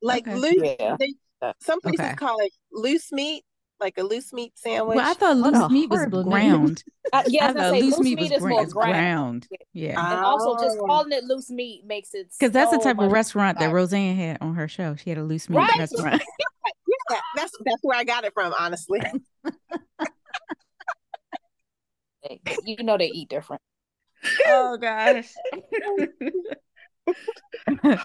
[0.00, 0.36] like Okay.
[0.36, 0.76] loose.
[0.80, 0.96] Yeah.
[0.98, 1.14] They,
[1.60, 2.14] some places Okay.
[2.14, 3.44] call it loose meat,
[3.84, 4.96] like a loose meat sandwich.
[4.96, 6.82] Well, I thought loose a meat was horrible ground.
[7.12, 8.50] Uh, yeah, I I was gonna thought say loose loose meat meat was is gra-
[8.50, 9.46] more ground.
[9.46, 9.48] ground.
[9.72, 10.12] Yeah.
[10.14, 10.86] And also just Oh.
[10.86, 13.74] calling it loose meat makes it Because that's the type of much restaurant that better.
[13.76, 14.96] Roseanne had on her show.
[14.96, 15.78] She had a loose meat Right.
[15.78, 16.22] restaurant.
[17.10, 19.00] yeah, that's that's where I got it from, honestly.
[22.64, 23.60] You know they eat different.
[24.46, 25.28] oh gosh.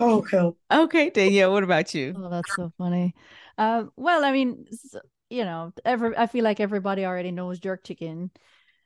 [0.01, 0.57] Oh hell.
[0.69, 2.13] okay, Danielle, what about you?
[2.17, 3.15] Oh, that's so funny.
[3.57, 4.95] Uh, well, I mean, s-
[5.29, 8.31] you know, every I feel like everybody already knows jerk chicken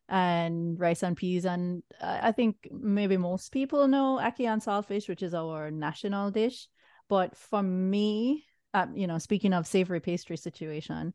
[0.09, 5.23] and rice and peas, and I think maybe most people know ackee and saltfish, which
[5.23, 6.67] is our national dish.
[7.09, 11.13] But for me, um, you know, speaking of savory pastry situation,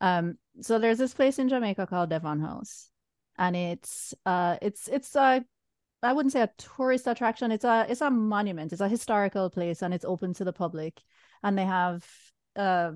[0.00, 2.90] um, so there's this place in Jamaica called Devon House,
[3.38, 5.44] and it's uh, it's it's a
[6.02, 7.50] I wouldn't say a tourist attraction.
[7.50, 8.72] It's a it's a monument.
[8.72, 11.00] It's a historical place, and it's open to the public.
[11.42, 12.04] And they have
[12.56, 12.92] uh,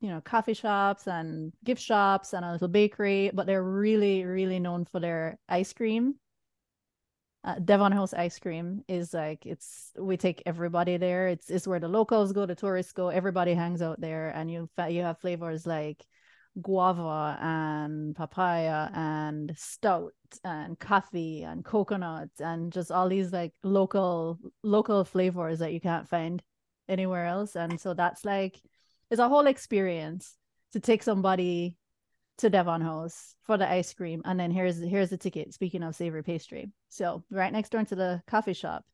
[0.00, 3.30] you know, coffee shops and gift shops and a little bakery.
[3.32, 6.16] But they're really really known for their ice cream.
[7.44, 11.28] Uh, Devon House ice cream is like it's we take everybody there.
[11.28, 13.08] It's it's where the locals go, the tourists go.
[13.08, 16.04] Everybody hangs out there, and you you have flavors like
[16.62, 24.38] guava and papaya and stout and coffee and coconut and just all these like local
[24.62, 26.42] local flavors that you can't find
[26.88, 28.58] anywhere else and so that's like
[29.10, 30.36] it's a whole experience
[30.72, 31.76] to take somebody
[32.38, 35.94] to Devon House for the ice cream and then here's here's the ticket speaking of
[35.94, 38.84] savory pastry so right next door to the coffee shop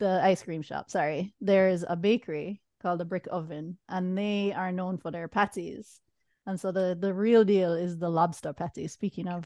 [0.00, 4.72] the ice cream shop sorry there's a bakery called the brick oven and they are
[4.72, 6.00] known for their patties
[6.46, 8.88] and so the the real deal is the lobster patty.
[8.88, 9.44] Speaking of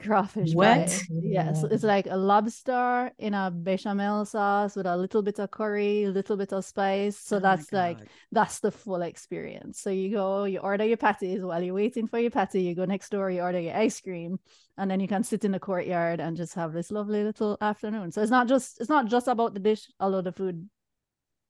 [0.00, 0.88] crawfish What?
[0.88, 1.00] pie.
[1.08, 6.04] Yeah, it's like a lobster in a bechamel sauce with a little bit of curry,
[6.04, 7.18] a little bit of spice.
[7.18, 7.98] So Oh that's like
[8.32, 9.80] that's the full experience.
[9.80, 12.62] So you go, you order your patties while you're waiting for your patty.
[12.62, 14.38] You go next door, you order your ice cream,
[14.76, 18.12] and then you can sit in the courtyard and just have this lovely little afternoon.
[18.12, 20.68] So it's not just it's not just about the dish, although the food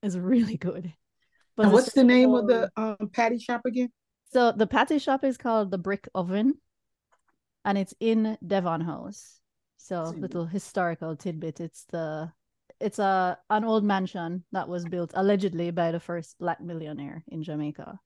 [0.03, 0.93] is really good.
[1.59, 3.91] And the what's the name of the um, patty shop again?
[4.33, 6.55] so the patty shop is called the Brick Oven,
[7.65, 9.41] and it's in Devon House.
[9.79, 11.61] So little historical tidbit.
[11.61, 12.33] It's the
[12.81, 17.43] it's a an old mansion that was built allegedly by the first black millionaire in
[17.43, 17.99] Jamaica,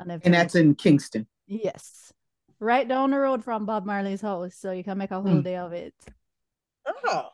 [0.00, 1.26] and And that's in Kingston.
[1.46, 2.12] yes,
[2.58, 4.56] right down the road from Bob Marley's house.
[4.56, 5.44] So you can make a whole Mm.
[5.44, 5.94] day of it.
[6.86, 7.28] Oh,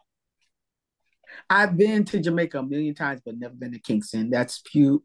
[1.49, 4.31] I've been to Jamaica a million times, but never been to Kingston.
[4.31, 5.03] That's few,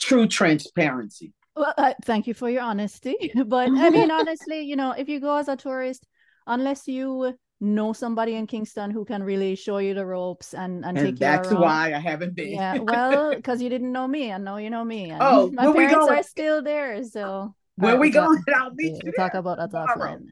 [0.00, 1.32] true transparency.
[1.56, 3.30] Well, uh, thank you for your honesty.
[3.46, 6.06] But I mean, honestly, you know, if you go as a tourist,
[6.46, 10.98] unless you know somebody in Kingston who can really show you the ropes and and,
[10.98, 11.62] And take that's you around.
[11.62, 12.52] why I haven't been.
[12.52, 15.10] Yeah, well, because you didn't know me, and now you know me.
[15.10, 16.18] And Oh, my parents going?
[16.18, 18.56] are still there, so Where Alright, we we'll talk- going?
[18.60, 20.26] I'll meet you talk about that offline.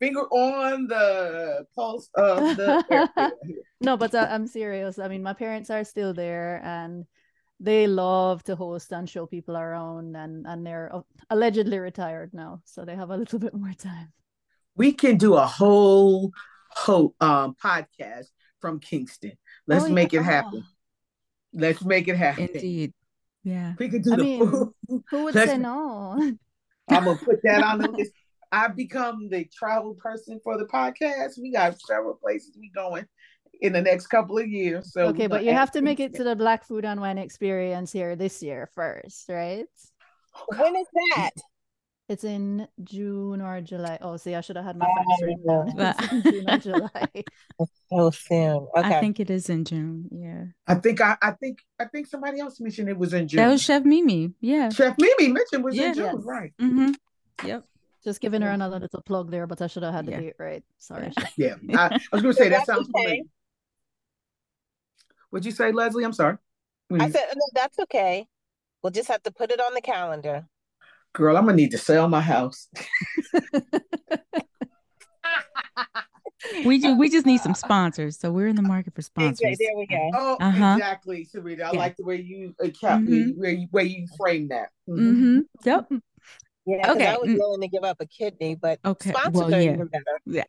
[0.00, 3.32] Finger on the pulse of the.
[3.80, 4.98] no, but uh, I'm serious.
[4.98, 7.04] I mean, my parents are still there, and
[7.60, 10.92] they love to host and show people around, and and they're
[11.30, 14.12] allegedly retired now, so they have a little bit more time.
[14.76, 16.32] we can do a whole,
[16.70, 18.26] whole um, podcast
[18.60, 19.32] from Kingston.
[19.66, 20.20] Let's Oh, make yeah.
[20.20, 20.64] it happen.
[21.54, 22.48] Let's make it happen.
[22.54, 22.92] Indeed.
[23.42, 23.72] Yeah.
[23.78, 24.72] We could do I the mean, food.
[25.10, 26.18] Who would Let's- say no?
[26.90, 28.12] I'm gonna put that on the list.
[28.52, 31.32] I've become the travel person for the podcast.
[31.40, 33.06] We got several places we going
[33.60, 34.92] in the next couple of years.
[34.92, 37.92] So okay, but you have to make it to the Black Food on Wine experience
[37.92, 39.66] here this year first, right?
[40.56, 41.30] when is that?
[42.08, 43.98] It's in June or July.
[44.00, 45.72] Oh, see, I should have had my Oh, facts written down.
[45.76, 45.94] yeah.
[46.00, 47.24] It's in June or July.
[47.90, 48.68] So soon.
[48.76, 48.94] Okay.
[48.96, 50.08] I think it is in June.
[50.12, 50.44] Yeah.
[50.68, 53.38] I think I, I think I think somebody else mentioned it was in June.
[53.38, 54.32] That was Chef Mimi.
[54.40, 54.68] Yeah.
[54.68, 55.88] Chef Mimi mentioned was Yeah.
[55.88, 56.22] in June, Yes.
[56.24, 56.52] right?
[56.60, 57.46] Mm-hmm.
[57.48, 57.64] Yep.
[58.04, 60.20] Just giving her another little plug there, but I should have had the Yeah.
[60.20, 60.62] date right.
[60.78, 61.10] Sorry.
[61.36, 61.56] Yeah.
[61.60, 63.24] Yeah, I, I was gonna say that sounds okay.
[65.26, 65.30] Familiar.
[65.30, 66.04] What'd you say, Leslie?
[66.04, 66.36] I'm sorry.
[66.92, 68.26] I said, no, that's okay.
[68.82, 70.46] We'll just have to put it on the calendar.
[71.12, 72.68] Girl, I'm gonna need to sell my house.
[76.64, 78.18] We just we just need some sponsors.
[78.18, 79.58] So we're in the market for Okay, sponsors.
[79.58, 80.10] there we go.
[80.14, 80.74] Oh, Uh-huh.
[80.76, 81.62] exactly, Sarita.
[81.62, 81.78] I Yeah.
[81.78, 83.36] like the way you account, Mhm.
[83.36, 84.68] where you where you frame that.
[84.88, 84.98] Mhm.
[84.98, 85.38] Mm-hmm.
[85.64, 85.92] Yep.
[86.66, 87.38] Yeah, Okay, I was mm.
[87.38, 90.20] willing to give up a kidney, but Okay, sponsors well, are even better.
[90.24, 90.44] Yeah.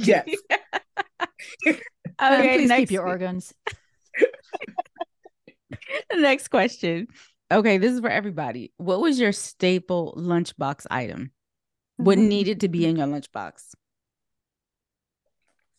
[0.00, 0.28] Yes.
[2.20, 2.56] Okay.
[2.56, 3.54] please next, keep your organs.
[6.14, 7.08] next question.
[7.50, 8.72] Okay, this is for everybody.
[8.76, 11.30] What was your staple lunchbox item?
[11.96, 13.74] What needed to be in your lunchbox?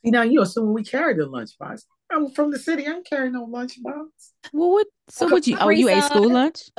[0.04, 1.84] Now, you know, you assume we carry the lunchbox.
[2.12, 2.88] I'm from the city.
[2.88, 4.08] I ain't carrying no lunchbox.
[4.54, 4.88] Well, what?
[5.10, 5.58] So what you?
[5.60, 6.70] Oh, you ate school lunch?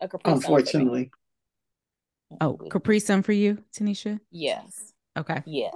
[0.00, 0.56] A Capri Sun for me.
[0.56, 1.10] Unfortunately,
[2.40, 4.20] Oh, Capri Sun for you, Tanisha.
[4.30, 4.92] Yes.
[5.16, 5.42] Okay.
[5.46, 5.70] Yeah.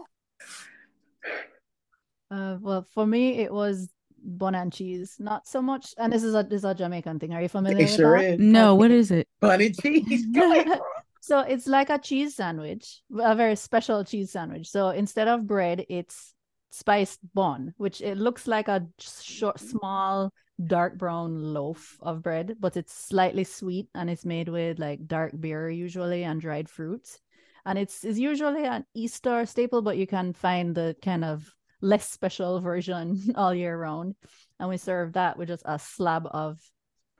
[2.30, 3.88] Uh, well, for me, it was
[4.28, 5.16] bun and cheese.
[5.18, 7.32] Not so much, and this is a this is a Jamaican thing.
[7.32, 8.34] Are you familiar it with sure that?
[8.34, 8.40] is.
[8.40, 8.78] No, Okay.
[8.78, 9.28] what is it?
[9.40, 10.26] Bun and cheese.
[10.26, 10.86] Go ahead, girl.
[11.20, 14.68] So it's like a cheese sandwich, a very special cheese sandwich.
[14.70, 16.34] So instead of bread, it's
[16.70, 20.30] spiced bun, which it looks like a short, small,
[20.64, 25.32] dark brown loaf of bread, but it's slightly sweet and it's made with like dark
[25.38, 27.18] beer usually and dried fruits.
[27.66, 32.08] And it's, it's usually an Easter staple, but you can find the kind of less
[32.08, 34.14] special version all year round.
[34.58, 36.58] And we serve that with just a slab of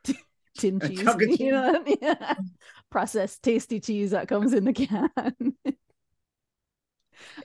[0.59, 1.01] tin cheese,
[1.41, 1.85] you know?
[2.01, 2.35] yeah.
[2.91, 5.11] processed tasty cheese that comes in the can.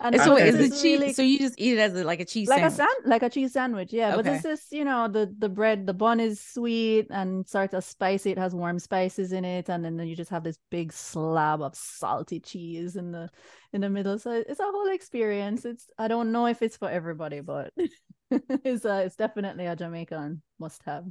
[0.02, 0.48] And so Okay.
[0.50, 0.84] is it cheese?
[0.84, 2.74] really- So you just eat it as a, like a cheese like sandwich?
[2.74, 4.16] a san- like a cheese sandwich, yeah.
[4.16, 7.84] But this is, you know, the the bread, the bun is sweet and sort of
[7.84, 8.32] spicy.
[8.32, 11.76] It has warm spices in it, and then you just have this big slab of
[11.76, 13.30] salty cheese in the
[13.74, 14.18] in the middle.
[14.20, 15.66] So it's a whole experience.
[15.66, 17.72] It's I don't know if it's for everybody, but
[18.32, 21.06] it's a, it's definitely a Jamaican must have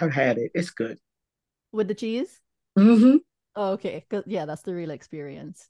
[0.00, 0.50] I've had it.
[0.54, 0.98] It's good.
[1.72, 2.40] with the cheese.
[2.78, 3.16] Mm-hmm.
[3.54, 4.04] Oh, okay.
[4.10, 5.68] 'Cause- Yeah, that's the real experience.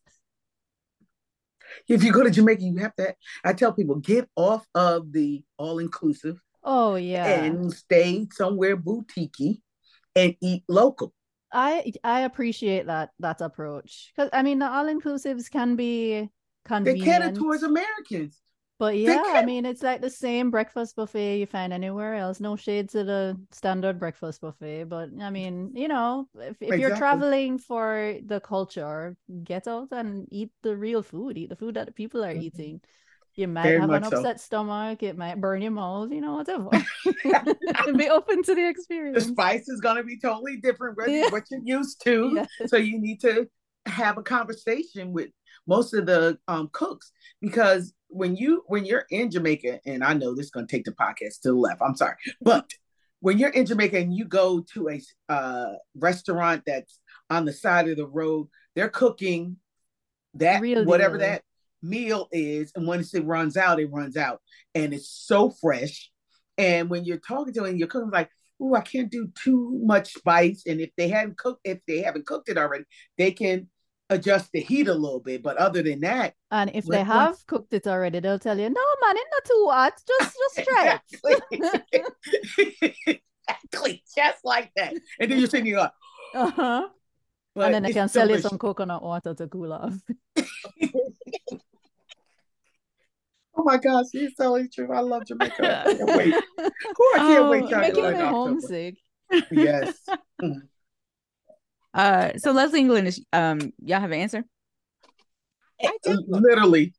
[1.88, 3.14] If you go to Jamaica, you have to.
[3.44, 7.44] I tell people get off of the all inclusive Oh yeah.
[7.46, 9.62] and stay somewhere boutique
[10.14, 11.14] and eat local.
[11.52, 16.28] I I appreciate that that approach because I mean the all inclusives can be
[16.64, 17.06] convenient.
[17.06, 18.40] They cater towards Americans.
[18.78, 22.40] But yeah, I mean it's like the same breakfast buffet you find anywhere else.
[22.40, 26.90] No shades of the standard breakfast buffet, but I mean you know if, if you're
[26.90, 31.38] traveling for the culture, get out and eat the real food.
[31.38, 32.42] Eat the food that the people are Mhm.
[32.42, 32.80] eating.
[33.34, 34.18] You might Very have an much so.
[34.18, 35.02] upset stomach.
[35.02, 36.10] It might burn your mouth.
[36.10, 36.70] You know whatever.
[37.96, 39.26] be open to the experience.
[39.26, 41.30] The spice is going to be totally different from Yeah.
[41.30, 42.32] what you're used to.
[42.36, 42.46] Yeah.
[42.66, 43.48] So you need to
[43.86, 45.30] have a conversation with
[45.66, 50.34] most of the um, cooks because when you when you're in Jamaica, and I know
[50.34, 51.82] this is going to take the podcast to the left.
[51.82, 52.70] I'm sorry, but
[53.20, 55.00] when you're in Jamaica and you go to a
[55.32, 59.56] uh, restaurant that's on the side of the road, they're cooking
[60.34, 61.26] that Real whatever deal.
[61.26, 61.42] that
[61.82, 64.40] meal is, and once it runs out, it runs out,
[64.74, 66.10] and it's so fresh.
[66.58, 70.12] And when you're talking to them, you're cooking like, oh, I can't do too much
[70.14, 72.84] spice." And if they haven't cooked, if they haven't cooked it already,
[73.18, 73.68] they can
[74.10, 75.42] adjust the heat a little bit.
[75.42, 78.84] But other than that, And if they have cooked it already, they'll tell you, "No,
[79.02, 80.02] man, it's not too hot.
[80.06, 81.42] Just, just try it."
[83.48, 84.94] exactly, just like that.
[85.20, 85.90] And then you're sitting there,
[86.34, 86.88] Uh-huh.
[87.56, 89.94] And then they can sell you some coconut water to cool off.
[93.58, 94.92] Oh my gosh, you're selling true.
[94.92, 95.84] I love Jamaica.
[95.86, 96.34] I can't wait.
[96.34, 96.70] Ooh, I
[97.16, 97.64] can't Oh, wait.
[97.70, 98.98] Making me homesick.
[99.50, 99.98] Yes.
[101.96, 104.44] Uh, so Leslie England Glynis, um, y'all have an answer?
[105.82, 105.96] I
[106.28, 106.94] literally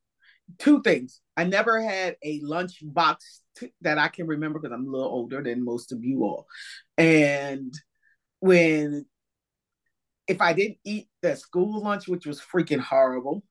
[0.57, 1.21] two things.
[1.35, 5.07] I never had a lunch box t- that I can remember because I'm a little
[5.07, 6.47] older than most of you all.
[6.97, 7.73] And
[8.39, 9.05] when,
[10.27, 13.43] if I didn't eat the school lunch, which was freaking horrible,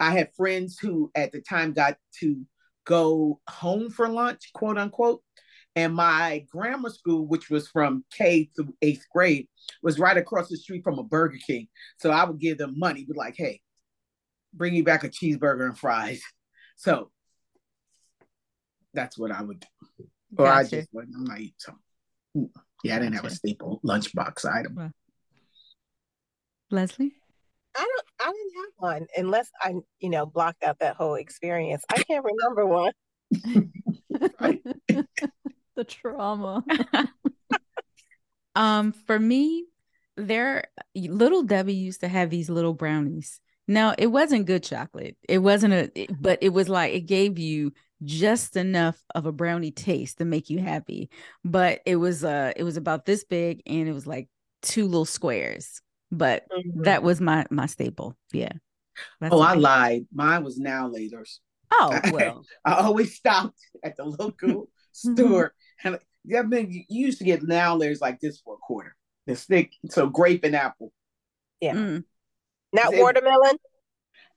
[0.00, 2.44] I had friends who at the time got to
[2.84, 5.22] go home for lunch, quote unquote.
[5.76, 9.48] And my grammar school, which was from K through eighth grade,
[9.82, 11.68] was right across the street from a Burger King.
[11.98, 13.60] So I would give them money, be like, hey,
[14.52, 16.22] bring me back a cheeseburger and fries.
[16.76, 17.12] So
[18.92, 20.06] that's what I would do.
[20.36, 21.14] Or I just wouldn't.
[21.16, 21.78] I'm not eating some.
[22.82, 23.36] Yeah, I didn't have a Gotcha.
[23.36, 24.92] staple lunchbox item.
[26.72, 27.12] Leslie?
[27.76, 28.06] I don't.
[28.28, 31.84] I didn't have one unless I, you know, blocked out that whole experience.
[31.88, 32.92] I can't remember one.
[35.76, 35.86] Right.
[35.86, 36.64] the trauma.
[38.56, 39.64] Um, for me,
[40.16, 43.40] there little Debbie used to have these little brownies.
[43.66, 45.16] Now it wasn't good chocolate.
[45.28, 47.72] It wasn't a it- but it was like it gave you
[48.04, 51.10] just enough of a brownie taste to make you happy.
[51.44, 54.28] But it was uh it was about this big and it was like
[54.62, 55.80] two little squares.
[56.12, 56.44] But
[56.76, 58.16] that was my my staple.
[58.32, 58.52] Yeah.
[59.20, 59.58] That's Oh, I it.
[59.58, 60.06] lied.
[60.14, 61.40] Mine was now later's.
[61.72, 62.44] Oh, well.
[62.64, 65.54] I always stopped at the local store.
[65.82, 68.94] And yeah, man, you you used to get now later's like this for a quarter.
[69.26, 70.92] The stick, so grape and apple.
[71.60, 71.74] Yeah.
[71.74, 72.04] Mm.
[72.72, 73.56] Not They- watermelon.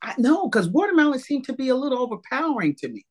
[0.02, 3.06] I know because watermelon seemed to be a little overpowering to me.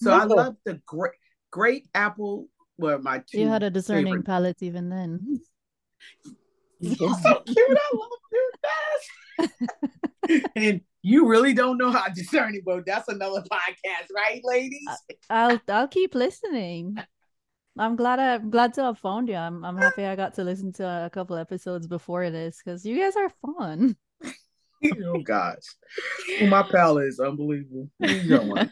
[0.00, 1.12] So I love the grape,
[1.50, 2.48] grape apple.
[2.78, 3.38] Were my two.
[3.38, 4.26] You had a discerning favorite.
[4.26, 5.40] palate even then.
[6.80, 7.58] You're so cute.
[7.58, 8.52] I love you
[10.28, 10.48] best.
[10.56, 14.88] and you really don't know how discerning, but that's another podcast, right, ladies?
[15.30, 16.96] I'll I'll keep listening.
[17.78, 19.34] I'm glad I, I'm glad to have found you.
[19.36, 22.98] I'm I'm happy I got to listen to a couple episodes before this because you
[22.98, 23.96] guys are fun.
[25.06, 25.62] oh gosh,
[26.40, 27.88] Well, my palate is unbelievable.
[27.98, 28.70] You don't want it.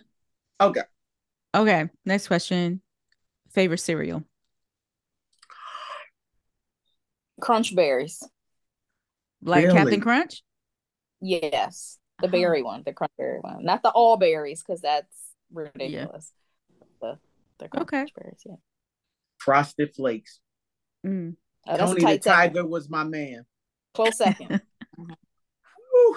[0.60, 0.82] Okay,
[1.54, 1.88] Okay.
[2.04, 2.82] Next question.
[3.52, 4.22] Favorite cereal.
[7.40, 8.22] Crunch berries.
[9.42, 9.78] Like Really?
[9.78, 10.42] Captain Crunch?
[11.20, 11.98] Yes.
[12.20, 12.30] The Oh.
[12.30, 13.64] berry one, the crunch berry one.
[13.64, 16.32] Not the all berries, because that's ridiculous.
[17.00, 17.18] The
[17.58, 18.06] the crunch Okay.
[18.14, 18.56] berries, yeah.
[19.40, 20.40] Frosted Flakes.
[21.06, 21.36] Mm.
[21.66, 22.54] Oh, that's a Tony the tight second.
[22.54, 23.44] Tiger was my man.
[23.94, 24.60] Close second.
[24.96, 26.16] Whew.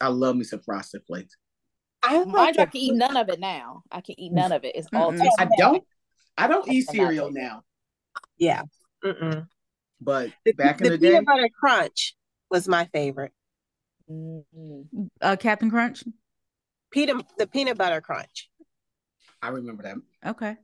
[0.00, 1.36] I love me some Frosted Flakes.
[2.02, 3.82] I Mind like you, I can eat none of it now.
[3.90, 4.72] I can eat none of it.
[4.74, 5.28] It's all Mm-mm.
[5.38, 5.82] I don't.
[6.36, 7.62] I don't eat cereal now,
[8.38, 8.62] Yeah.
[9.04, 9.46] Mm-mm.
[10.00, 12.16] but The, back in the the day, peanut butter crunch
[12.50, 13.32] was my favorite.
[14.10, 14.84] Mm.
[15.20, 16.04] Uh, Captain Crunch?
[16.90, 18.50] Peanut the peanut butter crunch.
[19.40, 19.96] I remember that.
[20.30, 20.56] Okay.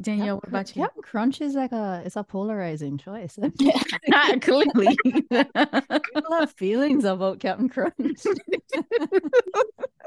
[0.00, 0.82] Danielle, what about you?
[0.82, 3.38] Captain Crunch is like a it's a polarizing choice.
[3.58, 4.96] yeah, Clearly.
[5.30, 8.24] People have feelings about Captain Crunch.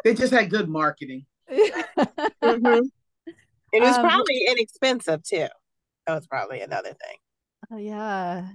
[0.03, 1.25] They just had good marketing.
[1.49, 2.89] Mhm.
[3.71, 5.47] It was Um, probably inexpensive too.
[6.07, 7.17] That was probably another thing.
[7.71, 8.49] Oh yeah.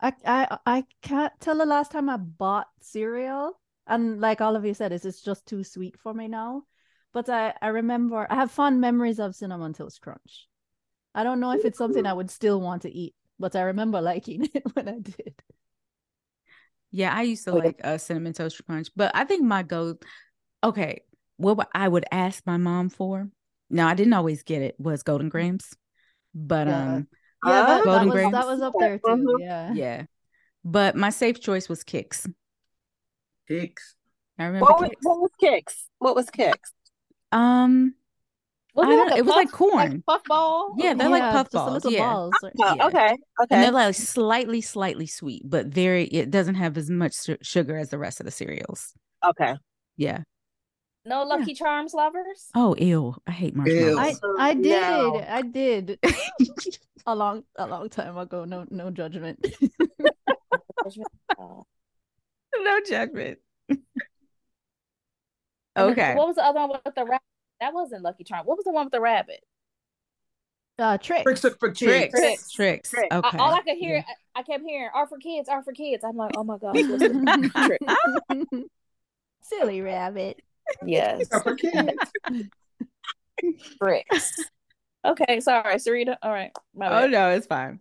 [0.00, 4.64] I I I can't tell the last time I bought cereal, and like all of
[4.64, 6.64] you said, is it's just too sweet for me now.
[7.12, 10.48] But I I remember I have fond memories of cinnamon toast crunch.
[11.14, 14.00] I don't know if it's something I would still want to eat, but I remember
[14.02, 15.34] liking it when I did.
[16.92, 19.96] Yeah, I used to like a uh, cinnamon toast crunch, but I think my go.
[20.62, 21.02] Okay,
[21.36, 23.28] what I would ask my mom for.
[23.70, 25.72] Now I didn't always get it was golden Grahams,
[26.34, 26.82] but Yeah.
[26.96, 27.08] um
[27.44, 28.32] Yeah, that, that Golden was Grahams.
[28.32, 29.10] that was up there too.
[29.10, 29.40] Mhm.
[29.40, 29.74] Yeah.
[29.74, 30.04] yeah,
[30.64, 32.30] but my safe choice was Kix.
[33.48, 33.94] Kix.
[34.38, 35.84] I remember What was, what was Kix?
[35.98, 36.56] What was Kix?
[37.32, 37.94] Um,
[38.74, 40.02] Was I it don't- like a it was like puff- corn.
[40.06, 40.74] puff ball?
[40.78, 42.12] Yeah, they're like Yeah, puff just a balls, little yeah.
[42.12, 42.34] balls.
[42.44, 42.86] Oh, Yeah.
[42.86, 43.60] okay, and okay.
[43.62, 46.04] they're like slightly, slightly sweet, but very.
[46.04, 48.92] It doesn't have as much su- sugar as the rest of the cereals.
[49.26, 49.54] Okay.
[49.96, 50.20] Yeah.
[51.06, 52.48] No Lucky Charms lovers?
[52.54, 53.16] Oh, ew!
[53.26, 53.96] I hate marshmallows.
[53.98, 55.24] I Oh, I did no.
[55.28, 55.98] I did
[57.06, 58.44] a long a long time ago.
[58.44, 59.44] No no judgment.
[61.38, 61.64] Oh.
[62.62, 63.38] no judgment.
[65.78, 66.14] Okay.
[66.14, 67.22] What was the other one with the rabbit?
[67.60, 68.46] That wasn't Lucky Charm.
[68.46, 69.40] What was the one with the rabbit?
[70.78, 71.24] uh, Trix.
[71.24, 71.78] Trix for kids.
[71.78, 72.14] Trix.
[72.14, 72.50] Trix.
[72.52, 72.90] Trix.
[72.90, 73.08] Trix.
[73.10, 73.36] I- Okay.
[73.38, 74.02] all I could hear,
[74.34, 76.74] I, I kept hearing, "Are for kids, are for kids." I'm like, oh my gosh,
[76.88, 77.76] what's the
[78.48, 78.62] trick?
[79.42, 80.40] Silly rabbit.
[80.82, 81.98] Yes, Are for kids.
[83.82, 84.32] Trix.
[85.04, 86.16] Okay, sorry, Sarita.
[86.22, 87.10] All right, my Oh bad.
[87.10, 87.80] no, it's fine.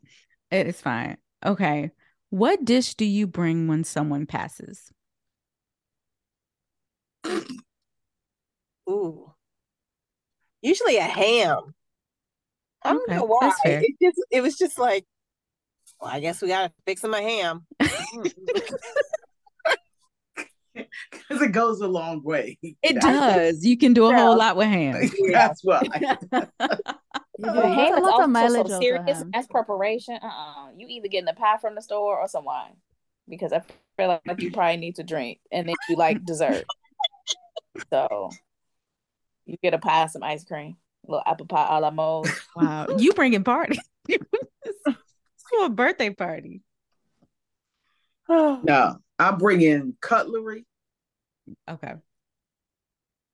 [0.51, 1.17] It is fine.
[1.45, 1.91] Okay.
[2.31, 4.91] What dish do you bring when someone passes?
[8.89, 9.33] Ooh.
[10.61, 11.73] Usually a ham.
[12.83, 13.51] I don't Okay, know why.
[13.65, 15.05] It just it was just like,
[15.99, 17.65] well, I guess we gotta fix him a ham.
[17.81, 18.31] Mm.
[21.11, 22.57] Because it goes a long way.
[22.61, 23.65] It does.
[23.65, 24.19] You can do a Yeah.
[24.19, 25.09] whole lot with ham.
[25.31, 25.81] That's why.
[27.41, 27.59] You oh, do.
[27.61, 30.19] Ham is also mileage so serious as preparation.
[30.21, 30.71] Uh-uh.
[30.75, 32.75] You either getting the pie from the store or some wine,
[33.29, 33.61] because I
[33.95, 36.65] feel like you probably need to drink, and then you like dessert.
[37.89, 38.29] So
[39.49, 40.77] you get a pie, and some ice cream,
[41.07, 42.27] a little apple pie a la mode.
[42.55, 42.85] wow.
[42.97, 43.79] You bringing party.
[44.07, 44.23] it's
[45.49, 46.61] for a birthday party.
[48.29, 50.65] No, I'm bringing cutlery
[51.67, 51.93] Okay.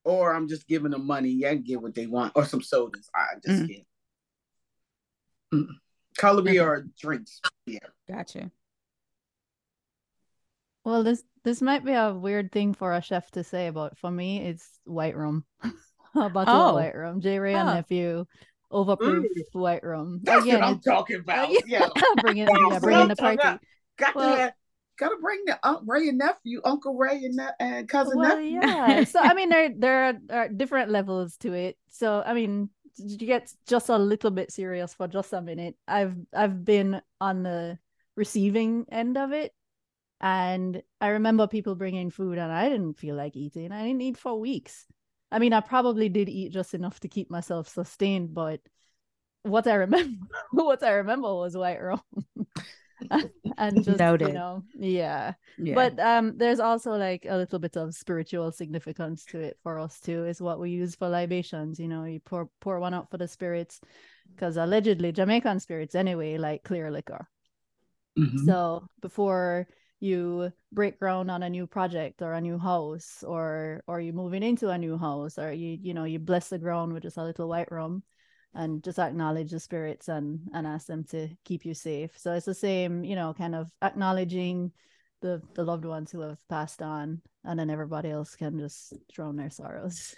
[0.05, 1.30] or I'm just giving them money.
[1.30, 3.09] Yeah, I can get what they want or some sodas.
[3.13, 3.68] I just Mm.
[3.68, 3.86] get
[5.53, 5.68] Mm.
[6.18, 6.59] cutlery Okay.
[6.59, 7.41] or drinks.
[7.66, 7.80] Yeah.
[8.07, 8.51] Gotcha.
[10.86, 14.09] Well, this this might be a weird thing for a chef to say, but for
[14.11, 15.43] me, it's white rum.
[16.26, 16.70] a bottle Oh.
[16.70, 17.22] of white Room.
[17.22, 17.39] J.
[17.39, 17.76] Wray and Huh.
[17.76, 18.26] nephew,
[18.72, 19.43] overproof mm.
[19.53, 20.22] white Room.
[20.24, 21.49] That's Again, what I'm talking about.
[21.49, 21.59] yeah.
[21.66, 21.89] Yeah.
[22.22, 23.36] bring it, That's yeah, bring in I'm the party.
[23.41, 23.59] about.
[23.97, 24.53] Got Well- to
[24.97, 28.59] gotta bring the Aunt Ray and nephew, Uncle Ray and, ne- and cousin Well, nephew.
[28.61, 29.03] yeah.
[29.03, 31.78] So I mean, there there are, are different levels to it.
[31.89, 35.76] So I mean, you get just a little bit serious for just a minute.
[35.88, 37.78] I've I've been on the
[38.16, 39.53] receiving end of it,
[40.22, 43.74] and I remember people bringing food, and I didn't feel like eating.
[43.74, 44.86] I didn't eat for weeks.
[45.36, 48.62] I mean, I probably did eat just enough to keep myself sustained, but
[49.44, 50.18] what I remember,
[50.52, 52.00] what I remember was white rum.
[53.58, 55.76] and just you know, yeah Yeah.
[55.76, 60.00] but um there's also like a little bit of spiritual significance to it for us
[60.00, 63.18] too is what we use for libations you know you pour pour one out for
[63.18, 63.82] the spirits
[64.36, 67.28] because allegedly jamaican spirits anyway like clear liquor
[68.18, 68.48] Mhm.
[68.48, 69.68] so before
[70.06, 74.43] you break ground on a new project or a new house or or you're moving
[74.43, 77.24] into a new house or you you know you bless the ground with just a
[77.24, 78.03] little white rum
[78.53, 82.12] and just acknowledge the spirits and and ask them to keep you safe.
[82.18, 84.72] So it's the same you know kind of acknowledging
[85.22, 89.36] the the loved ones who have passed on and then everybody else can just drown
[89.36, 90.16] their sorrows.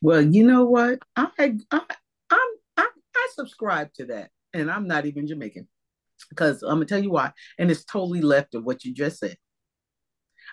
[0.00, 1.00] Well, you know what?
[1.16, 1.28] I,
[1.70, 1.80] I,
[2.30, 5.66] I'm, I, I subscribe to that, and I'm not even Jamaican,
[6.28, 9.36] because I'm gonna tell you why, and it's totally left of what you just said.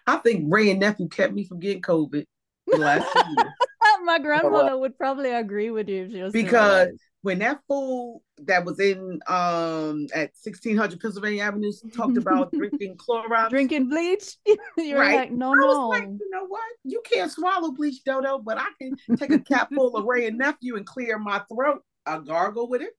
[0.07, 2.25] I think Wray and nephew kept me from getting COVID
[2.67, 3.53] the last year.
[4.03, 6.89] my grandmother would probably agree with you if she was because
[7.21, 13.49] when that fool that was in um at 1600 Pennsylvania Avenue talked about drinking Clorox,
[13.49, 14.37] drinking bleach
[14.77, 15.15] you're Right.
[15.15, 16.63] like no I was no like, you know what?
[16.83, 20.37] You can't swallow bleach, Dodo, but I can take a cap full of Wray and
[20.37, 21.83] nephew and clear my throat.
[22.05, 22.93] I gargle with it.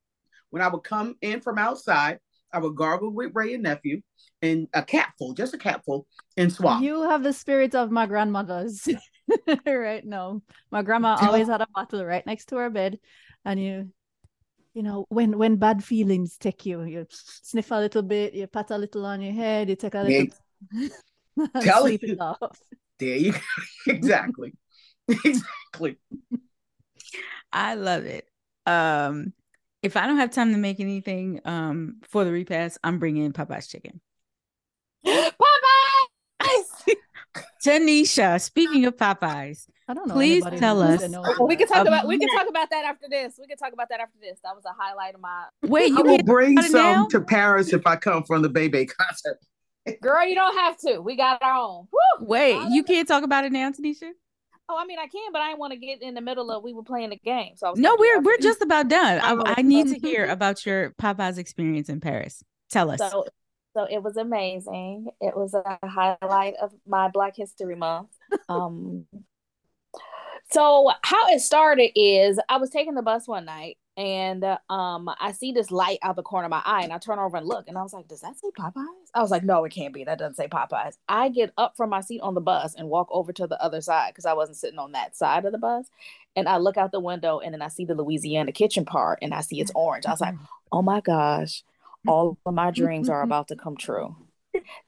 [0.51, 2.19] When I would come in from outside,
[2.53, 4.03] I would gargle with Wray and nephew
[4.41, 6.81] and a capful, just a capful, and swallow.
[6.81, 8.89] You have the spirits of my grandmother's
[9.67, 10.43] right now.
[10.71, 12.99] My grandma always had a bottle right next to her bed,
[13.45, 13.91] and you,
[14.75, 18.71] you know, when when bad feelings take you, you sniff a little bit, you pat
[18.71, 20.27] a little on your head, you take a little,
[21.37, 22.15] and Tell sleep you.
[22.15, 22.61] it off.
[22.99, 23.39] there you go.
[23.87, 24.53] exactly.
[25.09, 25.99] exactly.
[27.53, 28.27] I love it.
[28.67, 29.33] Um,
[29.83, 33.67] if I don't have time to make anything um for the repast, I'm bringing Popeye's
[33.67, 34.01] chicken.
[35.07, 35.33] Popeyes.
[37.65, 40.15] Tanisha, speaking of Popeyes, I don't know.
[40.15, 41.03] Please tell us.
[41.41, 43.35] we can talk about we can talk about that after this.
[43.39, 44.39] We can talk about that after this.
[44.45, 46.95] That was a highlight of my wait, I you will bring about it now?
[46.95, 49.39] some to Paris if I come from the Bebe concert.
[50.01, 50.27] girl.
[50.27, 51.01] You don't have to.
[51.01, 51.89] We got our own.
[51.93, 52.27] Woo!
[52.27, 54.11] wait, you can't talk about it now, Tanisha?
[54.69, 56.63] Oh, I mean, I can, but I didn't want to get in the middle of
[56.63, 57.55] we were playing the game.
[57.57, 59.21] So I was No, gonna do it we're we're just about done.
[59.23, 62.43] I, I need to hear about your Popeyes experience in Paris.
[62.71, 63.01] Tell us.
[63.01, 63.27] So,
[63.75, 65.09] so it was amazing.
[65.21, 68.09] It was a highlight of my Black History Month.
[68.49, 69.07] Um,
[70.51, 75.11] so how it started is I was taking the bus one night and uh, um
[75.21, 77.47] I see this light out the corner of my eye and I turn over and
[77.47, 79.11] look and I was like, does that say Popeyes?
[79.15, 80.05] I was like, no, it can't be.
[80.05, 80.97] That doesn't say Popeyes.
[81.09, 83.81] I get up from my seat on the bus and walk over to the other
[83.81, 85.87] side because I wasn't sitting on that side of the bus.
[86.35, 89.35] And I look out the window and then I see the Louisiana kitchen part and
[89.35, 90.07] I see it's orange.
[90.07, 90.37] I was like,
[90.71, 91.63] oh my gosh,
[92.07, 94.17] all of my dreams are about to come true.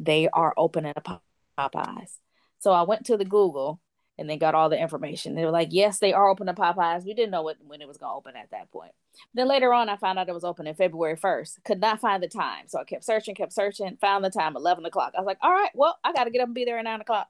[0.00, 1.20] They are opening a
[1.58, 2.16] Popeyes.
[2.58, 3.80] So I went to the Google
[4.16, 5.34] and they got all the information.
[5.34, 7.04] They were like, yes, they are open to Popeyes.
[7.04, 8.92] We didn't know what, when it was going to open at that point.
[9.34, 11.64] Then later on, I found out it was open in February 1st.
[11.64, 12.68] Could not find the time.
[12.68, 15.12] So I kept searching, kept searching, found the time, 11 o'clock.
[15.16, 16.84] I was like, all right, well, I got to get up and be there at
[16.84, 17.28] 9 o'clock.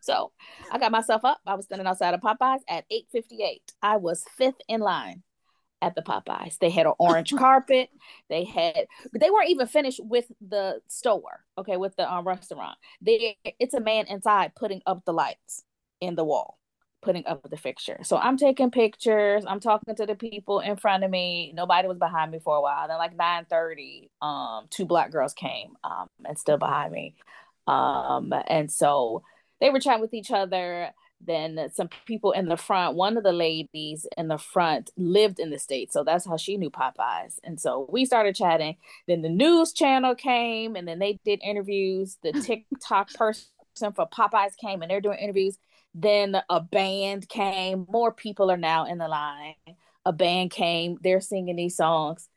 [0.00, 0.32] So
[0.72, 1.38] I got myself up.
[1.46, 3.60] I was standing outside of Popeyes at 8.58.
[3.80, 5.22] I was fifth in line
[5.80, 6.58] at the Popeyes.
[6.58, 7.90] They had an orange carpet.
[8.28, 11.44] They had, they weren't even finished with the store.
[11.56, 12.76] Okay, with the um, restaurant.
[13.00, 15.62] They, it's a man inside putting up the lights
[16.02, 16.58] in the wall,
[17.00, 18.00] putting up the fixture.
[18.02, 19.44] So I'm taking pictures.
[19.46, 21.52] I'm talking to the people in front of me.
[21.54, 22.88] Nobody was behind me for a while.
[22.88, 27.14] Then like 9:30, um, two black girls came um and stood behind me.
[27.66, 29.22] Um, and so
[29.60, 30.92] they were chatting with each other
[31.24, 35.50] then some people in the front one of the ladies in the front lived in
[35.50, 38.76] the state so that's how she knew popeyes and so we started chatting
[39.06, 43.46] then the news channel came and then they did interviews the tiktok person
[43.94, 45.58] for popeyes came and they're doing interviews
[45.94, 49.54] then a band came more people are now in the line
[50.04, 52.28] a band came they're singing these songs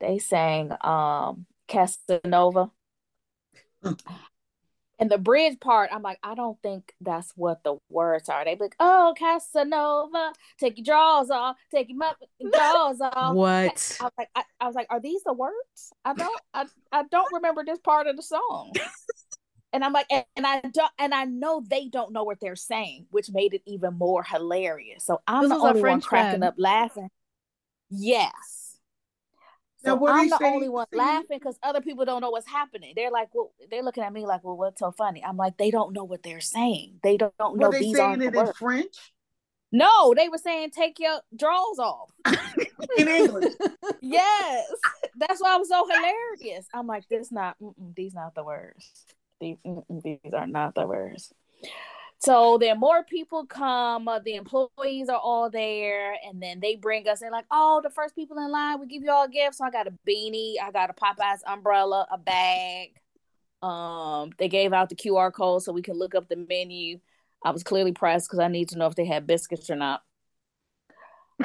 [0.00, 2.70] they sang um casanova
[4.98, 8.44] and the bridge part, I'm like, I don't think that's what the words are.
[8.44, 13.34] They be like, oh, Casanova, take your drawers off, take your mu- drawers off.
[13.34, 13.98] What?
[14.00, 15.92] I was like, I, I was like, are these the words?
[16.04, 18.72] I don't, I, I don't remember this part of the song.
[19.74, 22.56] and I'm like, and, and I don't, and I know they don't know what they're
[22.56, 25.04] saying, which made it even more hilarious.
[25.04, 26.44] So I'm This the only one cracking band.
[26.44, 27.10] up laughing.
[27.90, 28.78] Yes.
[29.84, 32.48] Now, So what I'm the saying- only one laughing because other people don't know what's
[32.48, 32.94] happening.
[32.96, 35.22] They're like, well, they're looking at me like, well, what's so funny?
[35.24, 37.00] I'm like, they don't know what they're saying.
[37.02, 38.56] They don't, don't know Were they these saying aren't the it in words.
[38.58, 38.96] French?
[39.72, 42.10] No, they were saying take your drawers off.
[42.96, 43.54] In English.
[44.00, 44.66] yes,
[45.16, 46.66] that's why I was so hilarious.
[46.72, 48.88] I'm like, this not mm-mm, these not the words.
[49.44, 49.58] These
[50.02, 51.32] these are not the worst.
[52.18, 54.08] So then more people come.
[54.24, 57.20] The employees are all there, and then they bring us.
[57.20, 59.70] They're like, "Oh, the first people in line, we give you all gifts." So I
[59.70, 62.98] got a beanie, I got a Popeyes umbrella, a bag.
[63.62, 66.98] Um, they gave out the QR code so we can look up the menu.
[67.44, 70.02] I was clearly pressed because I need to know if they had biscuits or not.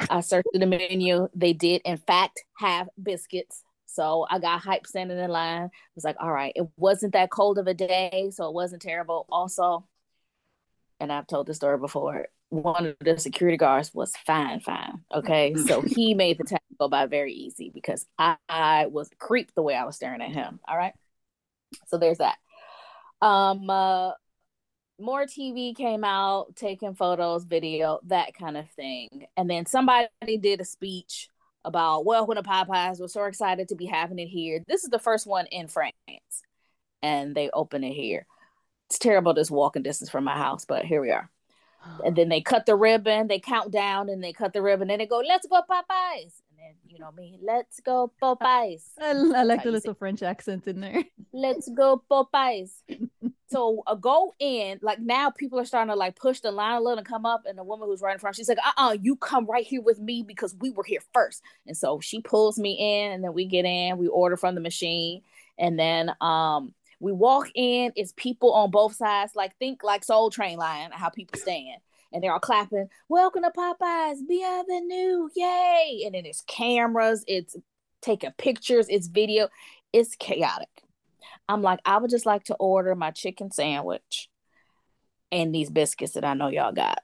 [0.08, 1.28] I searched the menu.
[1.34, 3.64] They did, in fact, have biscuits.
[3.92, 5.64] So I got hype standing in line.
[5.64, 8.82] I was like, all right, it wasn't that cold of a day, so it wasn't
[8.82, 9.26] terrible.
[9.30, 9.86] Also,
[11.00, 15.00] and I've told the story before, one of the security guards was fine, fine.
[15.12, 15.54] Okay.
[15.66, 19.62] So he made the time go by very easy because I, I was creeped the
[19.62, 20.60] way I was staring at him.
[20.66, 20.94] All right.
[21.86, 22.38] So there's that.
[23.22, 24.12] Um uh
[24.98, 29.26] more TV came out, taking photos, video, that kind of thing.
[29.36, 31.28] And then somebody did a speech
[31.64, 33.00] about welcome to Popeyes.
[33.00, 34.62] We're so excited to be having it here.
[34.66, 35.92] This is the first one in France,
[37.02, 38.26] and they open it here.
[38.88, 41.30] It's terrible this walking distance from my house, but here we are.
[42.04, 45.00] And then they cut the ribbon, they count down, and they cut the ribbon, and
[45.00, 49.62] they go, "Let's go Popeyes." And you know me, "Let's go Popeyes." I, I like
[49.62, 51.04] the little French accent in there.
[51.32, 52.72] let's go Popeyes.
[53.48, 56.80] so uh, go in, like now people are starting to like push the line a
[56.80, 57.42] little and come up.
[57.46, 59.80] And the woman who's right in front, she's like, uh uh you come right here
[59.82, 61.42] with me because we were here first.
[61.66, 64.60] And so she pulls me in, and then we get in, we order from the
[64.60, 65.22] machine,
[65.58, 70.30] and then um we walk in, it's people on both sides, like think like Soul
[70.30, 71.80] Train line, how people stand.
[72.12, 76.02] And they're all clapping, welcome to Popeyes, bienvenue, yay.
[76.04, 77.56] And then it's cameras, it's
[78.02, 79.48] taking pictures, it's video,
[79.92, 80.82] it's chaotic.
[81.48, 84.28] I'm like, I would just like to order my chicken sandwich
[85.30, 87.00] and these biscuits that I know y'all got.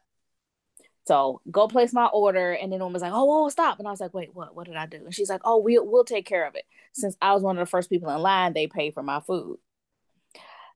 [1.07, 3.93] So go place my order, and then the woman's like, "Oh, whoa, stop!" And I
[3.93, 4.57] was like, "Wait, what?
[4.57, 7.17] What did I do?" And she's like, "Oh, we'll we'll take care of it." Since
[7.23, 9.59] I was one of the first people in line, they paid for my food.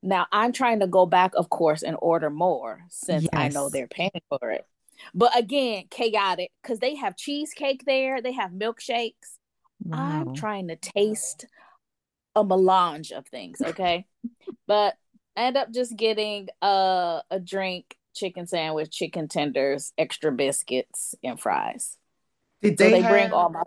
[0.03, 3.87] Now I'm trying to go back, of course, and order more since I know they're
[3.87, 4.65] paying for it.
[5.13, 9.37] But again, chaotic because they have cheesecake there, they have milkshakes.
[9.91, 11.45] I'm trying to taste
[12.35, 14.05] a melange of things, okay?
[14.67, 14.95] but
[15.35, 21.39] I end up just getting a a drink, chicken sandwich, chicken tenders, extra biscuits, and
[21.39, 21.97] fries.
[22.61, 23.63] Did So they, they have, bring all my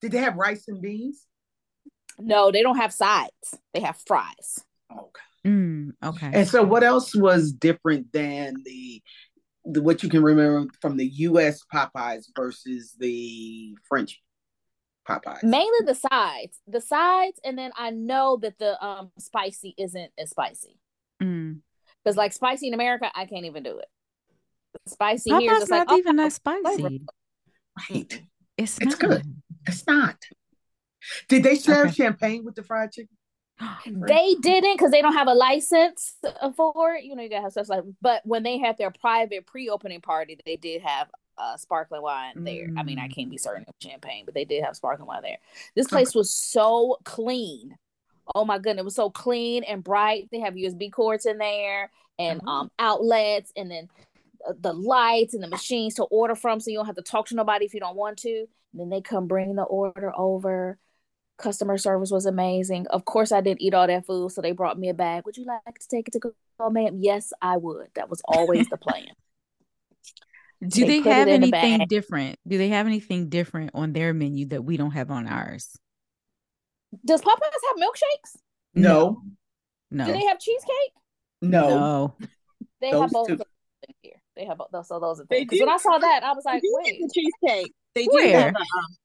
[0.00, 1.26] Did they have rice and beans?
[2.18, 3.58] no, they don't have sides.
[3.74, 4.64] They have fries.
[4.90, 5.20] Okay.
[5.46, 6.30] Mm, okay.
[6.32, 9.02] And so, what else was different than the,
[9.64, 11.60] the what you can remember from the U.S.
[11.72, 14.20] Popeyes versus the French
[15.08, 15.44] Popeyes?
[15.44, 16.58] Mainly the sides.
[16.66, 20.78] The sides, and then I know that the um spicy isn't as spicy.
[21.22, 21.60] Mm.
[22.02, 23.88] Because like spicy in America, I can't even do it.
[24.88, 27.02] Spicy here is Popeye's just like not oh, even that spicy.
[27.90, 28.22] Right.
[28.56, 28.98] It's, It's not.
[28.98, 29.22] good.
[29.66, 30.16] It's not.
[31.28, 31.94] Did they serve Okay.
[31.94, 33.16] champagne with the fried chicken?
[33.86, 36.14] They didn't because they don't have a license
[36.56, 37.04] for it.
[37.04, 37.84] You know, you gotta have stuff like.
[38.00, 42.68] But when they had their private pre-opening party, they did have uh, sparkling wine there.
[42.76, 43.14] I mean, I Mm.
[43.14, 45.38] can't be certain of champagne, but they did have sparkling wine there.
[45.74, 47.76] This place was so clean.
[48.34, 50.28] Oh my goodness, it was so clean and bright.
[50.32, 52.50] They have USB cords in there and Oh.
[52.50, 53.88] um outlets, and then
[54.48, 57.26] uh, the lights and the machines to order from, so you don't have to talk
[57.28, 58.30] to nobody if you don't want to.
[58.72, 60.78] And then they come bring the order over.
[61.38, 62.86] Customer service was amazing.
[62.88, 65.24] Of course, I didn't eat all that food, so they brought me a bag.
[65.26, 66.98] Would you like to take it to go, ma'am?
[67.00, 67.88] Yes, I would.
[67.94, 69.06] That was always the plan.
[70.66, 72.38] Do They they, have anything different?
[72.48, 75.76] Do they have anything different on their menu that we don't have on ours?
[77.04, 78.38] Does Popeyes have milkshakes?
[78.74, 79.22] No,
[79.90, 80.06] No.
[80.06, 80.92] Do they have cheesecake?
[81.42, 81.68] no.
[81.68, 82.16] No.
[82.80, 83.38] They Those have both two.
[84.02, 84.14] here.
[84.34, 84.86] They have both.
[84.86, 85.46] So those are things.
[85.46, 87.00] Because when I saw that, I was like, do wait.
[87.00, 87.72] the cheesecake.
[87.94, 88.40] They do Where?
[88.46, 88.96] have a, um,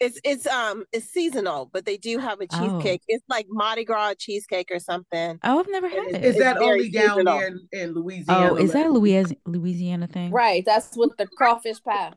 [0.00, 2.58] it's it's um it's seasonal, but they do have a Oh.
[2.78, 3.02] cheesecake.
[3.08, 5.38] It's like Mardi Gras cheesecake or something.
[5.42, 6.24] Oh, I've never had Is it.
[6.24, 7.38] Is It's that only down seasonal.
[7.38, 8.50] there in, in Louisiana?
[8.52, 10.30] oh, is that a Louisiana Louisiana thing?
[10.30, 10.62] Right.
[10.64, 12.12] That's with the crawfish pie.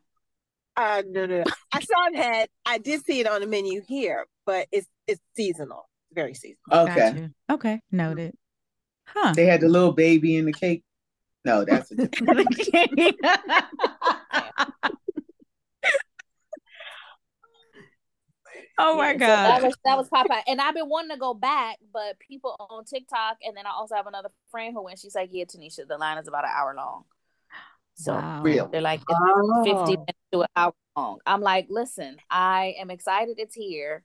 [0.77, 1.37] Uh no no.
[1.39, 1.43] no.
[1.73, 5.21] I saw it had I did see it on the menu here, but it's it's
[5.35, 5.89] seasonal.
[6.13, 6.57] Very seasonal.
[6.89, 7.29] Okay.
[7.49, 7.81] Okay.
[7.91, 8.35] Noted.
[9.05, 9.33] Huh.
[9.35, 10.83] They had the little baby in the cake.
[11.43, 12.47] No, that's a different.
[18.81, 19.63] oh my Yeah, so that god.
[19.63, 23.37] was that was Popeye, and I've been wanting to go back, but people on TikTok,
[23.43, 24.99] and then I also have another friend who went.
[24.99, 27.05] She's like, "Yeah, Tanisha, the line is about an hour long."
[27.95, 28.41] So Wow.
[28.43, 28.67] Real.
[28.67, 29.63] they're like, it's Oh.
[29.63, 31.19] 50 minutes to an hour long.
[31.25, 34.03] I'm like, listen, I am excited it's here.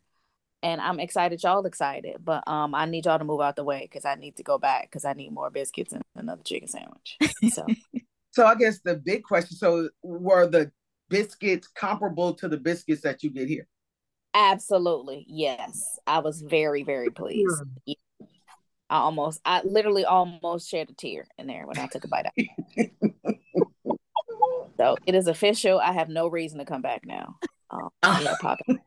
[0.63, 2.17] And I'm excited y'all excited.
[2.23, 4.59] But um I need y'all to move out the way because I need to go
[4.59, 7.19] back because I need more biscuits and another chicken sandwich.
[7.53, 7.67] So
[8.33, 10.71] So I guess the big question: So were the
[11.09, 13.67] biscuits comparable to the biscuits that you get here?
[14.37, 15.99] Absolutely, yes.
[16.07, 17.63] I was very, very pleased.
[17.85, 17.95] Yeah.
[18.89, 22.27] I almost I literally almost shed a tear in there when I took a bite
[22.27, 23.37] out.
[24.79, 25.81] so it is official.
[25.81, 27.37] I have no reason to come back now.
[27.71, 28.63] Um, yeah, Papa.
[28.69, 28.83] There is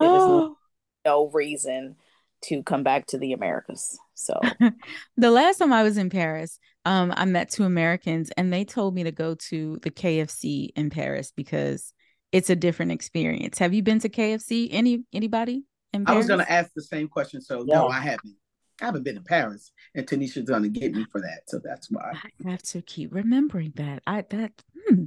[0.00, 0.56] Oh.
[1.04, 1.96] no reason
[2.44, 3.98] to come back to the Americas.
[4.14, 4.40] So
[5.16, 8.94] The last time I was in Paris, um, I met two Americans and they told
[8.94, 11.92] me to go to the KFC in Paris because
[12.32, 13.58] it's a different experience.
[13.58, 14.68] Have you been to KFC?
[14.72, 16.18] Any anybody in I Paris?
[16.18, 17.40] was going to ask the same question.
[17.40, 17.88] So no, No.
[17.88, 18.36] I haven't.
[18.80, 21.42] I haven't been to Paris, and Tanisha's going to get me for that.
[21.46, 24.02] So that's why I have to keep remembering that.
[24.06, 24.52] I that
[24.88, 25.04] hmm,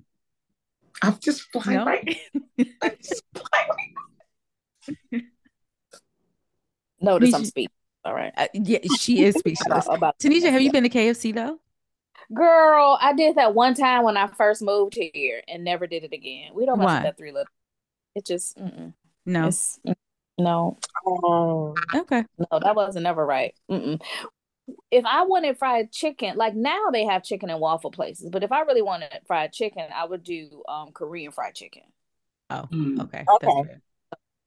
[1.02, 1.86] I'm just flying no.
[1.86, 2.18] right.
[2.82, 3.70] I'm just flying
[5.12, 5.24] right.
[7.02, 7.72] notice I'm Nisha- speaking.
[8.06, 8.32] All right.
[8.38, 9.86] Uh, yeah, she is speechless.
[9.88, 11.60] About, about Tanisha, have you been to KFC though?
[12.36, 16.14] Girl, I did that one time when I first moved here and never did it
[16.14, 16.52] again.
[16.54, 16.96] We don't mess Why?
[16.96, 17.48] with that three little.
[18.14, 18.94] It just mm-mm.
[19.26, 19.48] No.
[19.48, 19.80] It's,
[20.38, 21.76] no, Oh.
[21.94, 22.24] Okay.
[22.38, 23.56] no, that wasn't never right.
[23.72, 24.02] Mm-mm.
[24.92, 28.52] If I wanted fried chicken, like now they have chicken and waffle places, but if
[28.52, 31.84] I really wanted fried chicken, I would do um Korean fried chicken.
[32.50, 33.02] Oh, Mm.
[33.04, 33.26] okay.
[33.28, 33.80] Okay.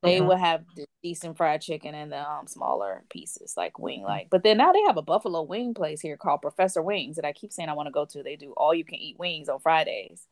[0.02, 0.26] They Okay.
[0.28, 4.28] would have the decent fried chicken and the um smaller pieces like wing like.
[4.30, 7.32] But then now they have a buffalo wing place here called Professor Wings that I
[7.32, 8.22] keep saying I want to go to.
[8.22, 10.26] They do all you can eat wings on Fridays.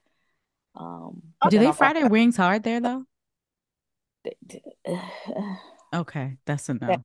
[0.75, 3.07] Um, Do they fry their wings hard there though?
[5.95, 7.01] Okay, that's enough.
[7.01, 7.05] no.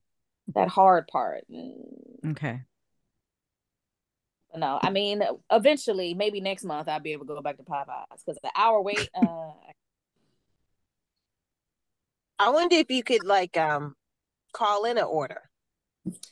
[0.54, 1.44] that hard part.
[1.50, 2.62] Mm, Okay.
[4.54, 8.04] No, I mean, eventually, maybe next month, I'll be able to go back to Popeyes
[8.24, 9.08] because the hour wait.
[9.16, 9.72] Uh, I
[12.50, 13.94] wonder if you could like um
[14.52, 15.42] call in an order.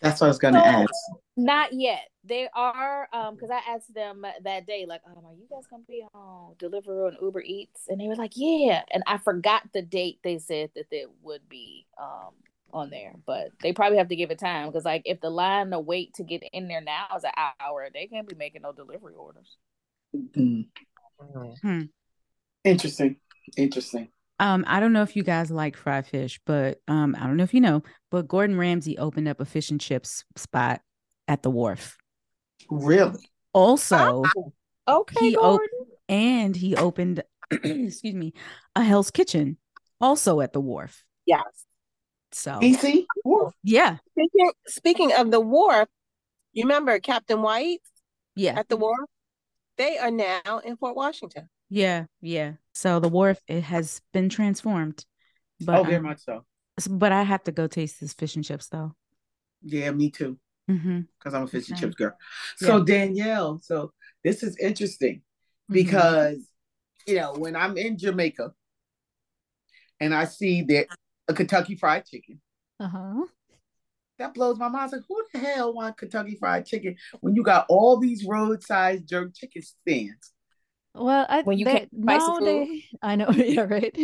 [0.01, 0.91] That's what I was going to So- ask.
[1.37, 2.09] not yet.
[2.25, 5.85] They are um because I asked them that day, like, um, are you guys gonna
[5.89, 7.85] be on Deliveroo and Uber Eats?
[7.89, 8.83] And they were like, yeah.
[8.93, 12.35] And I forgot the date they said that they would be um
[12.73, 15.71] on there, but they probably have to give it time because, like, if the line
[15.71, 17.31] the wait to get in there now is an
[17.61, 19.57] hour, they can't be making no delivery orders.
[20.15, 20.67] Mm.
[21.63, 21.83] Hmm.
[22.65, 23.17] Interesting.
[23.57, 24.09] Interesting.
[24.41, 27.45] Um, I don't know if you guys like fried fish, but um, I don't know
[27.45, 30.81] if you know, but Gordon Ramsay opened up a fish and chips spot
[31.29, 31.97] at the wharf.
[32.71, 33.21] Really?
[33.53, 34.25] Also,
[34.89, 35.69] Okay, He op- Gordon.
[36.09, 38.33] and he opened, excuse me,
[38.75, 39.59] a Hell's Kitchen
[40.01, 41.05] also at the wharf.
[41.27, 41.45] Yes.
[42.33, 43.05] So DC?
[43.27, 43.51] Ooh.
[43.63, 45.89] yeah, Speaking, speaking of the wharf,
[46.53, 47.81] you remember Captain White
[48.35, 49.09] yeah, at the wharf?
[49.77, 51.49] They are now in Fort Washington.
[51.71, 52.53] Yeah, yeah.
[52.75, 55.05] So the wharf it has been transformed,
[55.61, 56.45] but Oh, very um, much so.
[56.91, 58.95] but I have to go taste this fish and chips though.
[59.63, 60.39] Yeah, me too.
[60.71, 61.01] Mm-hmm.
[61.19, 62.13] Because I'm a fish and chips girl.
[62.57, 63.93] So Danielle, so
[64.25, 65.23] this is interesting
[65.71, 65.75] Mm-hmm.
[65.75, 66.39] because
[67.07, 68.53] you know when I'm in Jamaica
[70.01, 70.87] and I see that
[71.29, 72.41] a Kentucky Fried Chicken,
[72.81, 73.25] Uh-huh.
[74.19, 74.81] that blows my mind.
[74.81, 78.25] I was like, who the hell want Kentucky Fried Chicken when you got all these
[78.25, 80.33] roadside jerk chicken stands?
[80.95, 82.69] Well, I When you they, now they
[83.03, 83.97] I know, yeah, right.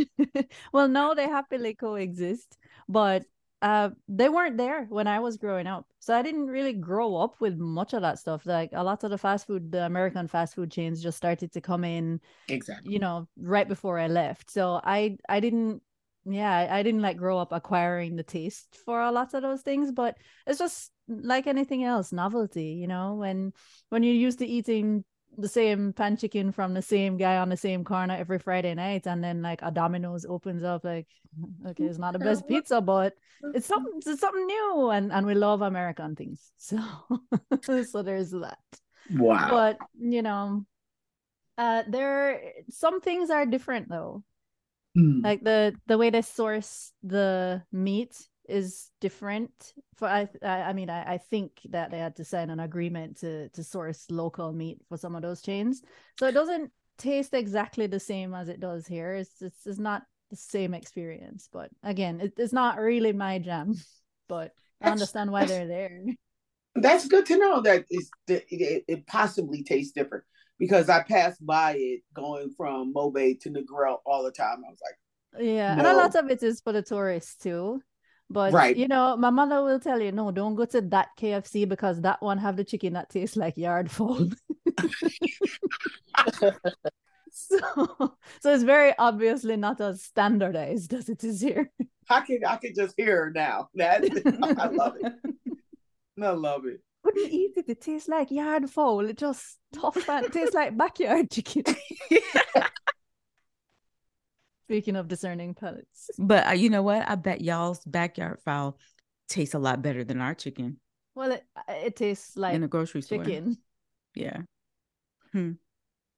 [0.72, 2.56] well, now they happily coexist,
[2.88, 3.24] but
[3.62, 5.86] uh they weren't there when I was growing up.
[6.00, 8.46] So I didn't really grow up with much of that stuff.
[8.46, 11.60] Like a lot of the fast food, the American fast food chains just started to
[11.60, 12.92] come in, Exactly.
[12.92, 14.50] you know, right before I left.
[14.50, 15.82] So I I didn't
[16.24, 19.62] yeah, I I didn't like grow up acquiring the taste for a lot of those
[19.62, 20.16] things, but
[20.46, 23.52] it's just like anything else, novelty, you know, when
[23.90, 25.04] when you're used to eating
[25.36, 29.06] the same pan chicken from the same guy on the same corner every Friday night,
[29.06, 31.06] and then like a Domino's opens up, like
[31.66, 33.14] okay, it's not the best pizza, but
[33.54, 36.78] it's something it's something new, and and we love American things, so
[37.84, 38.58] so there's that.
[39.10, 39.48] Wow.
[39.50, 40.64] But you know,
[41.58, 44.22] uh, there some things are different though
[44.96, 45.20] Hmm.
[45.22, 48.16] like the the way they source the meat
[48.48, 52.60] is different for i i, mean I, I think that they had to sign an
[52.60, 55.82] agreement to to source local meat for some of those chains
[56.18, 60.02] so it doesn't taste exactly the same as it does here it's it's, it's not
[60.30, 63.74] the same experience but again it, it's not really my jam
[64.28, 66.00] but i understand why they're there
[66.74, 70.24] That's good to know that it's, that it, it possibly tastes different
[70.58, 74.62] because I passed by it going from MoBay to Negril all the time.
[74.66, 77.80] I was like, Yeah, and a lot of it is for the tourists too.
[78.28, 78.76] But Right.
[78.76, 82.20] you know, my mother will tell you, no, don't go to that KFC because that
[82.20, 84.28] one have the chicken that tastes like yard fowl.
[87.32, 87.60] so,
[88.40, 91.70] so it's very obviously not as standardized as it is here.
[92.08, 93.68] I can I can just hear her now.
[93.74, 94.04] That
[94.58, 95.12] I love it.
[96.22, 96.80] I love it.
[97.04, 97.68] Couldn't eat it.
[97.68, 99.06] It tastes like yard fowl.
[99.06, 101.62] It just tough and tastes like backyard chicken.
[104.66, 106.10] Speaking of discerning palates.
[106.18, 107.08] But uh, you know what?
[107.08, 108.78] I bet y'all's backyard fowl
[109.28, 110.78] tastes a lot better than our chicken
[111.14, 113.22] Well, it uh, it tastes like in a grocery store.
[113.22, 113.58] chicken.
[114.14, 114.42] Yeah.
[115.32, 115.52] Hmm.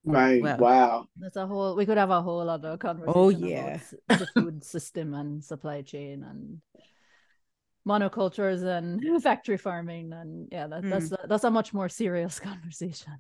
[0.05, 0.43] Right.
[0.43, 0.57] Well.
[0.59, 1.09] wow.
[1.19, 1.77] That's a whole.
[1.77, 3.13] We could have a whole other conversation.
[3.15, 3.79] Oh, about yeah.
[3.81, 6.63] s- the food system and supply chain and
[7.87, 10.91] monocultures and factory farming and yeah, that, hmm.
[10.91, 13.13] that's that's a much more serious conversation.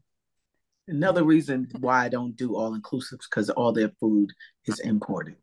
[0.89, 4.33] Another reason why I don't do all inclusives because all their food
[4.67, 5.37] is imported.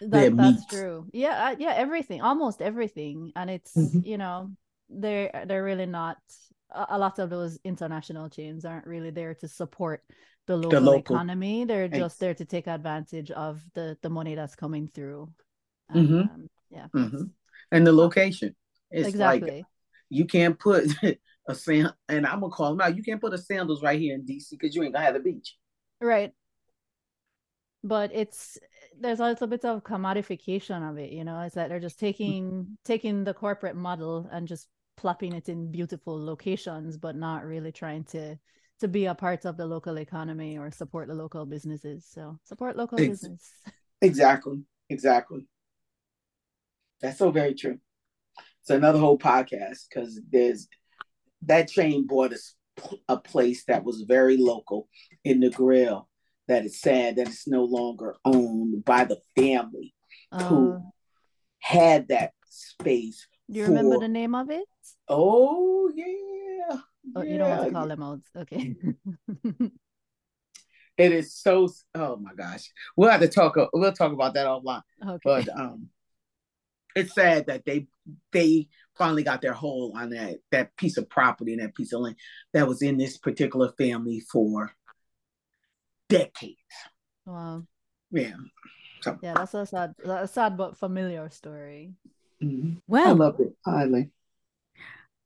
[0.00, 0.66] Their That, that's meats.
[0.66, 1.06] true.
[1.12, 4.04] Yeah, uh, yeah, everything, almost everything, and it's Mhm.
[4.04, 4.50] you know
[4.88, 6.18] they're they're really not.
[6.72, 10.02] A, lot of those international chains aren't really there to support
[10.46, 11.14] the local, local.
[11.16, 11.64] economy.
[11.64, 15.28] They're Ex- just there to take advantage of the the money that's coming through.
[15.94, 16.22] Mhm.
[16.22, 17.30] um, yeah, Mhm.
[17.70, 18.54] And the location.
[18.90, 19.50] It's exactly.
[19.50, 19.66] like
[20.08, 20.84] you can't put
[21.48, 22.96] a sand and I'm gonna call them out.
[22.96, 25.20] You can't put a sandals right here in DC because you ain't gonna have the
[25.20, 25.56] beach.
[26.00, 26.32] Right.
[27.84, 28.58] But it's
[28.98, 31.40] there's a little bit of commodification of it, you know.
[31.40, 36.22] It's that they're just taking taking the corporate model and just plopping it in beautiful
[36.22, 38.36] locations, but not really trying to
[38.80, 42.06] to be a part of the local economy or support the local businesses.
[42.10, 43.52] So support local Ex- business.
[44.02, 44.62] Exactly.
[44.90, 45.46] Exactly.
[47.00, 47.78] That's so very true.
[48.60, 50.68] It's another whole podcast because there's
[51.42, 52.54] that chain bought us
[53.08, 54.88] a place that was very local
[55.24, 56.08] in the grill
[56.48, 59.94] that is sad that it's no longer owned by the family
[60.44, 60.78] who Uh,
[61.60, 63.26] had that space.
[63.50, 64.64] do you remember the name of it?
[65.08, 66.78] Oh yeah.
[67.14, 68.20] Oh, you don't want to call them out.
[68.36, 68.74] Okay.
[70.98, 72.70] It is so oh my gosh.
[72.96, 74.82] We'll have to talk we'll talk about that offline.
[75.06, 75.18] okay.
[75.24, 75.88] But um
[76.94, 77.86] it's sad that they
[78.32, 78.68] they
[78.98, 82.16] finally got their hold on that that piece of property and that piece of land
[82.52, 84.72] that was in this particular family for
[86.08, 86.56] decades.
[87.24, 87.64] Wow.
[88.10, 88.34] Yeah.
[89.02, 91.94] So Yeah, that's a sad, a sad but familiar story.
[92.42, 92.80] mhm.
[92.92, 94.10] I love it highly.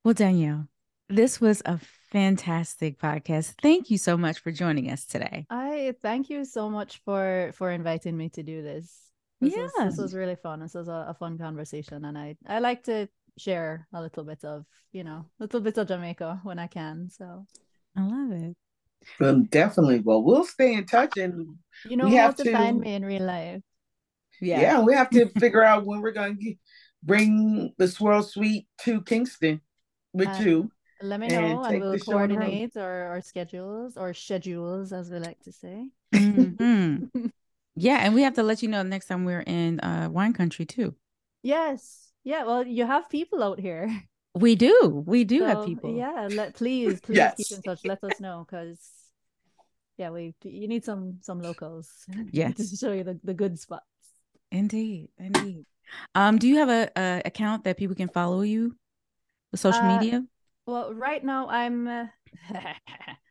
[0.05, 0.68] well, Danielle,
[1.09, 1.79] this was a
[2.11, 3.55] fantastic podcast.
[3.62, 5.47] Thank you so much for joining us today.
[5.51, 8.97] I thank you so much for for inviting me to do this.
[9.41, 10.61] This was this was really fun.
[10.61, 13.09] This was a, a fun conversation, and I I like to
[13.41, 17.09] share a little bit of you know a little bit of Jamaica when I can.
[17.11, 17.47] So
[17.97, 18.57] I love it.
[19.20, 20.01] Um, definitely.
[20.01, 21.57] Well, we'll stay in touch and
[21.88, 23.62] you know We have to find me in real life.
[24.41, 24.80] yeah, Yeah.
[24.84, 26.55] we have to figure out when we're going to
[27.03, 29.61] bring the Swirl Suite to Kingston
[30.12, 30.70] with Uh, you.
[31.03, 32.45] Let me know, and take we'll the show on the road.
[32.45, 35.88] coordinate our, our schedules or schedules, as we like to say.
[36.12, 37.09] Mhm.
[37.76, 40.66] Yeah, and we have to let you know next time we're in uh, wine country
[40.66, 40.95] too.
[41.43, 42.45] Yes, yeah.
[42.45, 43.89] Well, you have people out here.
[44.39, 45.03] We do.
[45.07, 45.91] We do have people.
[45.97, 47.35] Yeah, let please, please Yes.
[47.37, 47.85] keep in touch.
[47.85, 48.79] Let us know because
[49.99, 52.55] yeah, we you need some some locals Yes.
[52.57, 53.85] to show you the, the good spots.
[54.53, 55.66] Indeed, indeed.
[56.14, 58.77] Um, do you have a, a account that people can follow you?
[59.51, 60.23] The social Uh, media?
[60.64, 62.07] Well, right now I'm uh,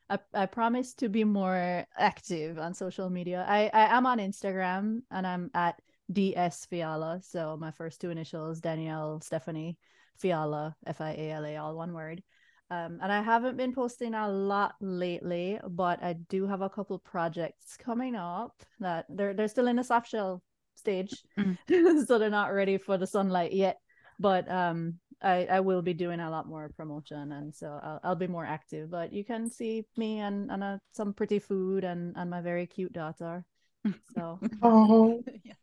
[0.09, 3.45] I I promise to be more active on social media.
[3.47, 5.79] I I am on Instagram and I'm at
[6.11, 7.19] DS Fiala.
[7.23, 9.77] So my first two initials, Danielle Stephanie
[10.17, 12.23] Fiala, F I A L A, all one word.
[12.71, 16.99] Um, and I haven't been posting a lot lately, but I do have a couple
[16.99, 20.43] projects coming up that they're they're still in the soft shell
[20.75, 21.23] stage,
[22.05, 23.77] so they're not ready for the sunlight yet.
[24.19, 28.15] But um, I I will be doing a lot more promotion, and so I'll I'll
[28.15, 28.91] be more active.
[28.91, 32.67] But you can see me and and uh, some pretty food and and my very
[32.67, 33.43] cute daughter.
[34.13, 35.53] So Oh, yeah.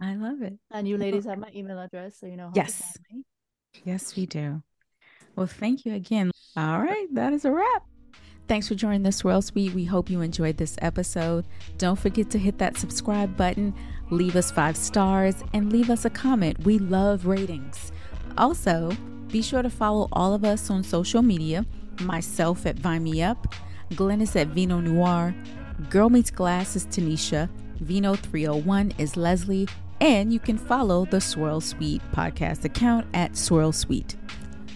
[0.00, 0.54] I love it.
[0.70, 2.80] And you ladies have my email address, so you know how to Yes.
[2.82, 3.24] find me.
[3.84, 4.62] Yes, we do.
[5.36, 6.30] Well, thank you again.
[6.56, 7.84] All right, that is a wrap.
[8.46, 9.72] Thanks for joining the Swirl Suite.
[9.72, 11.46] We hope you enjoyed this episode.
[11.78, 13.74] Don't forget to hit that subscribe button,
[14.10, 16.60] leave us five stars, and leave us a comment.
[16.64, 17.90] We love ratings.
[18.36, 18.92] Also,
[19.28, 21.64] be sure to follow all of us on social media
[22.02, 23.54] myself at Vine Me Up,
[23.92, 25.34] Glynis at Vino Noir,
[25.88, 27.48] Girl Meets Glass is Tanisha,
[27.80, 29.68] Vino 301 is Leslie,
[30.00, 34.16] and you can follow the Swirl Suite podcast account at Swirl Suite.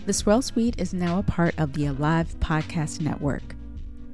[0.07, 3.55] The Swirl Suite is now a part of the Alive Podcast Network.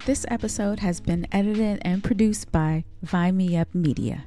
[0.07, 4.27] This episode has been edited and produced by Vine Me Up Media.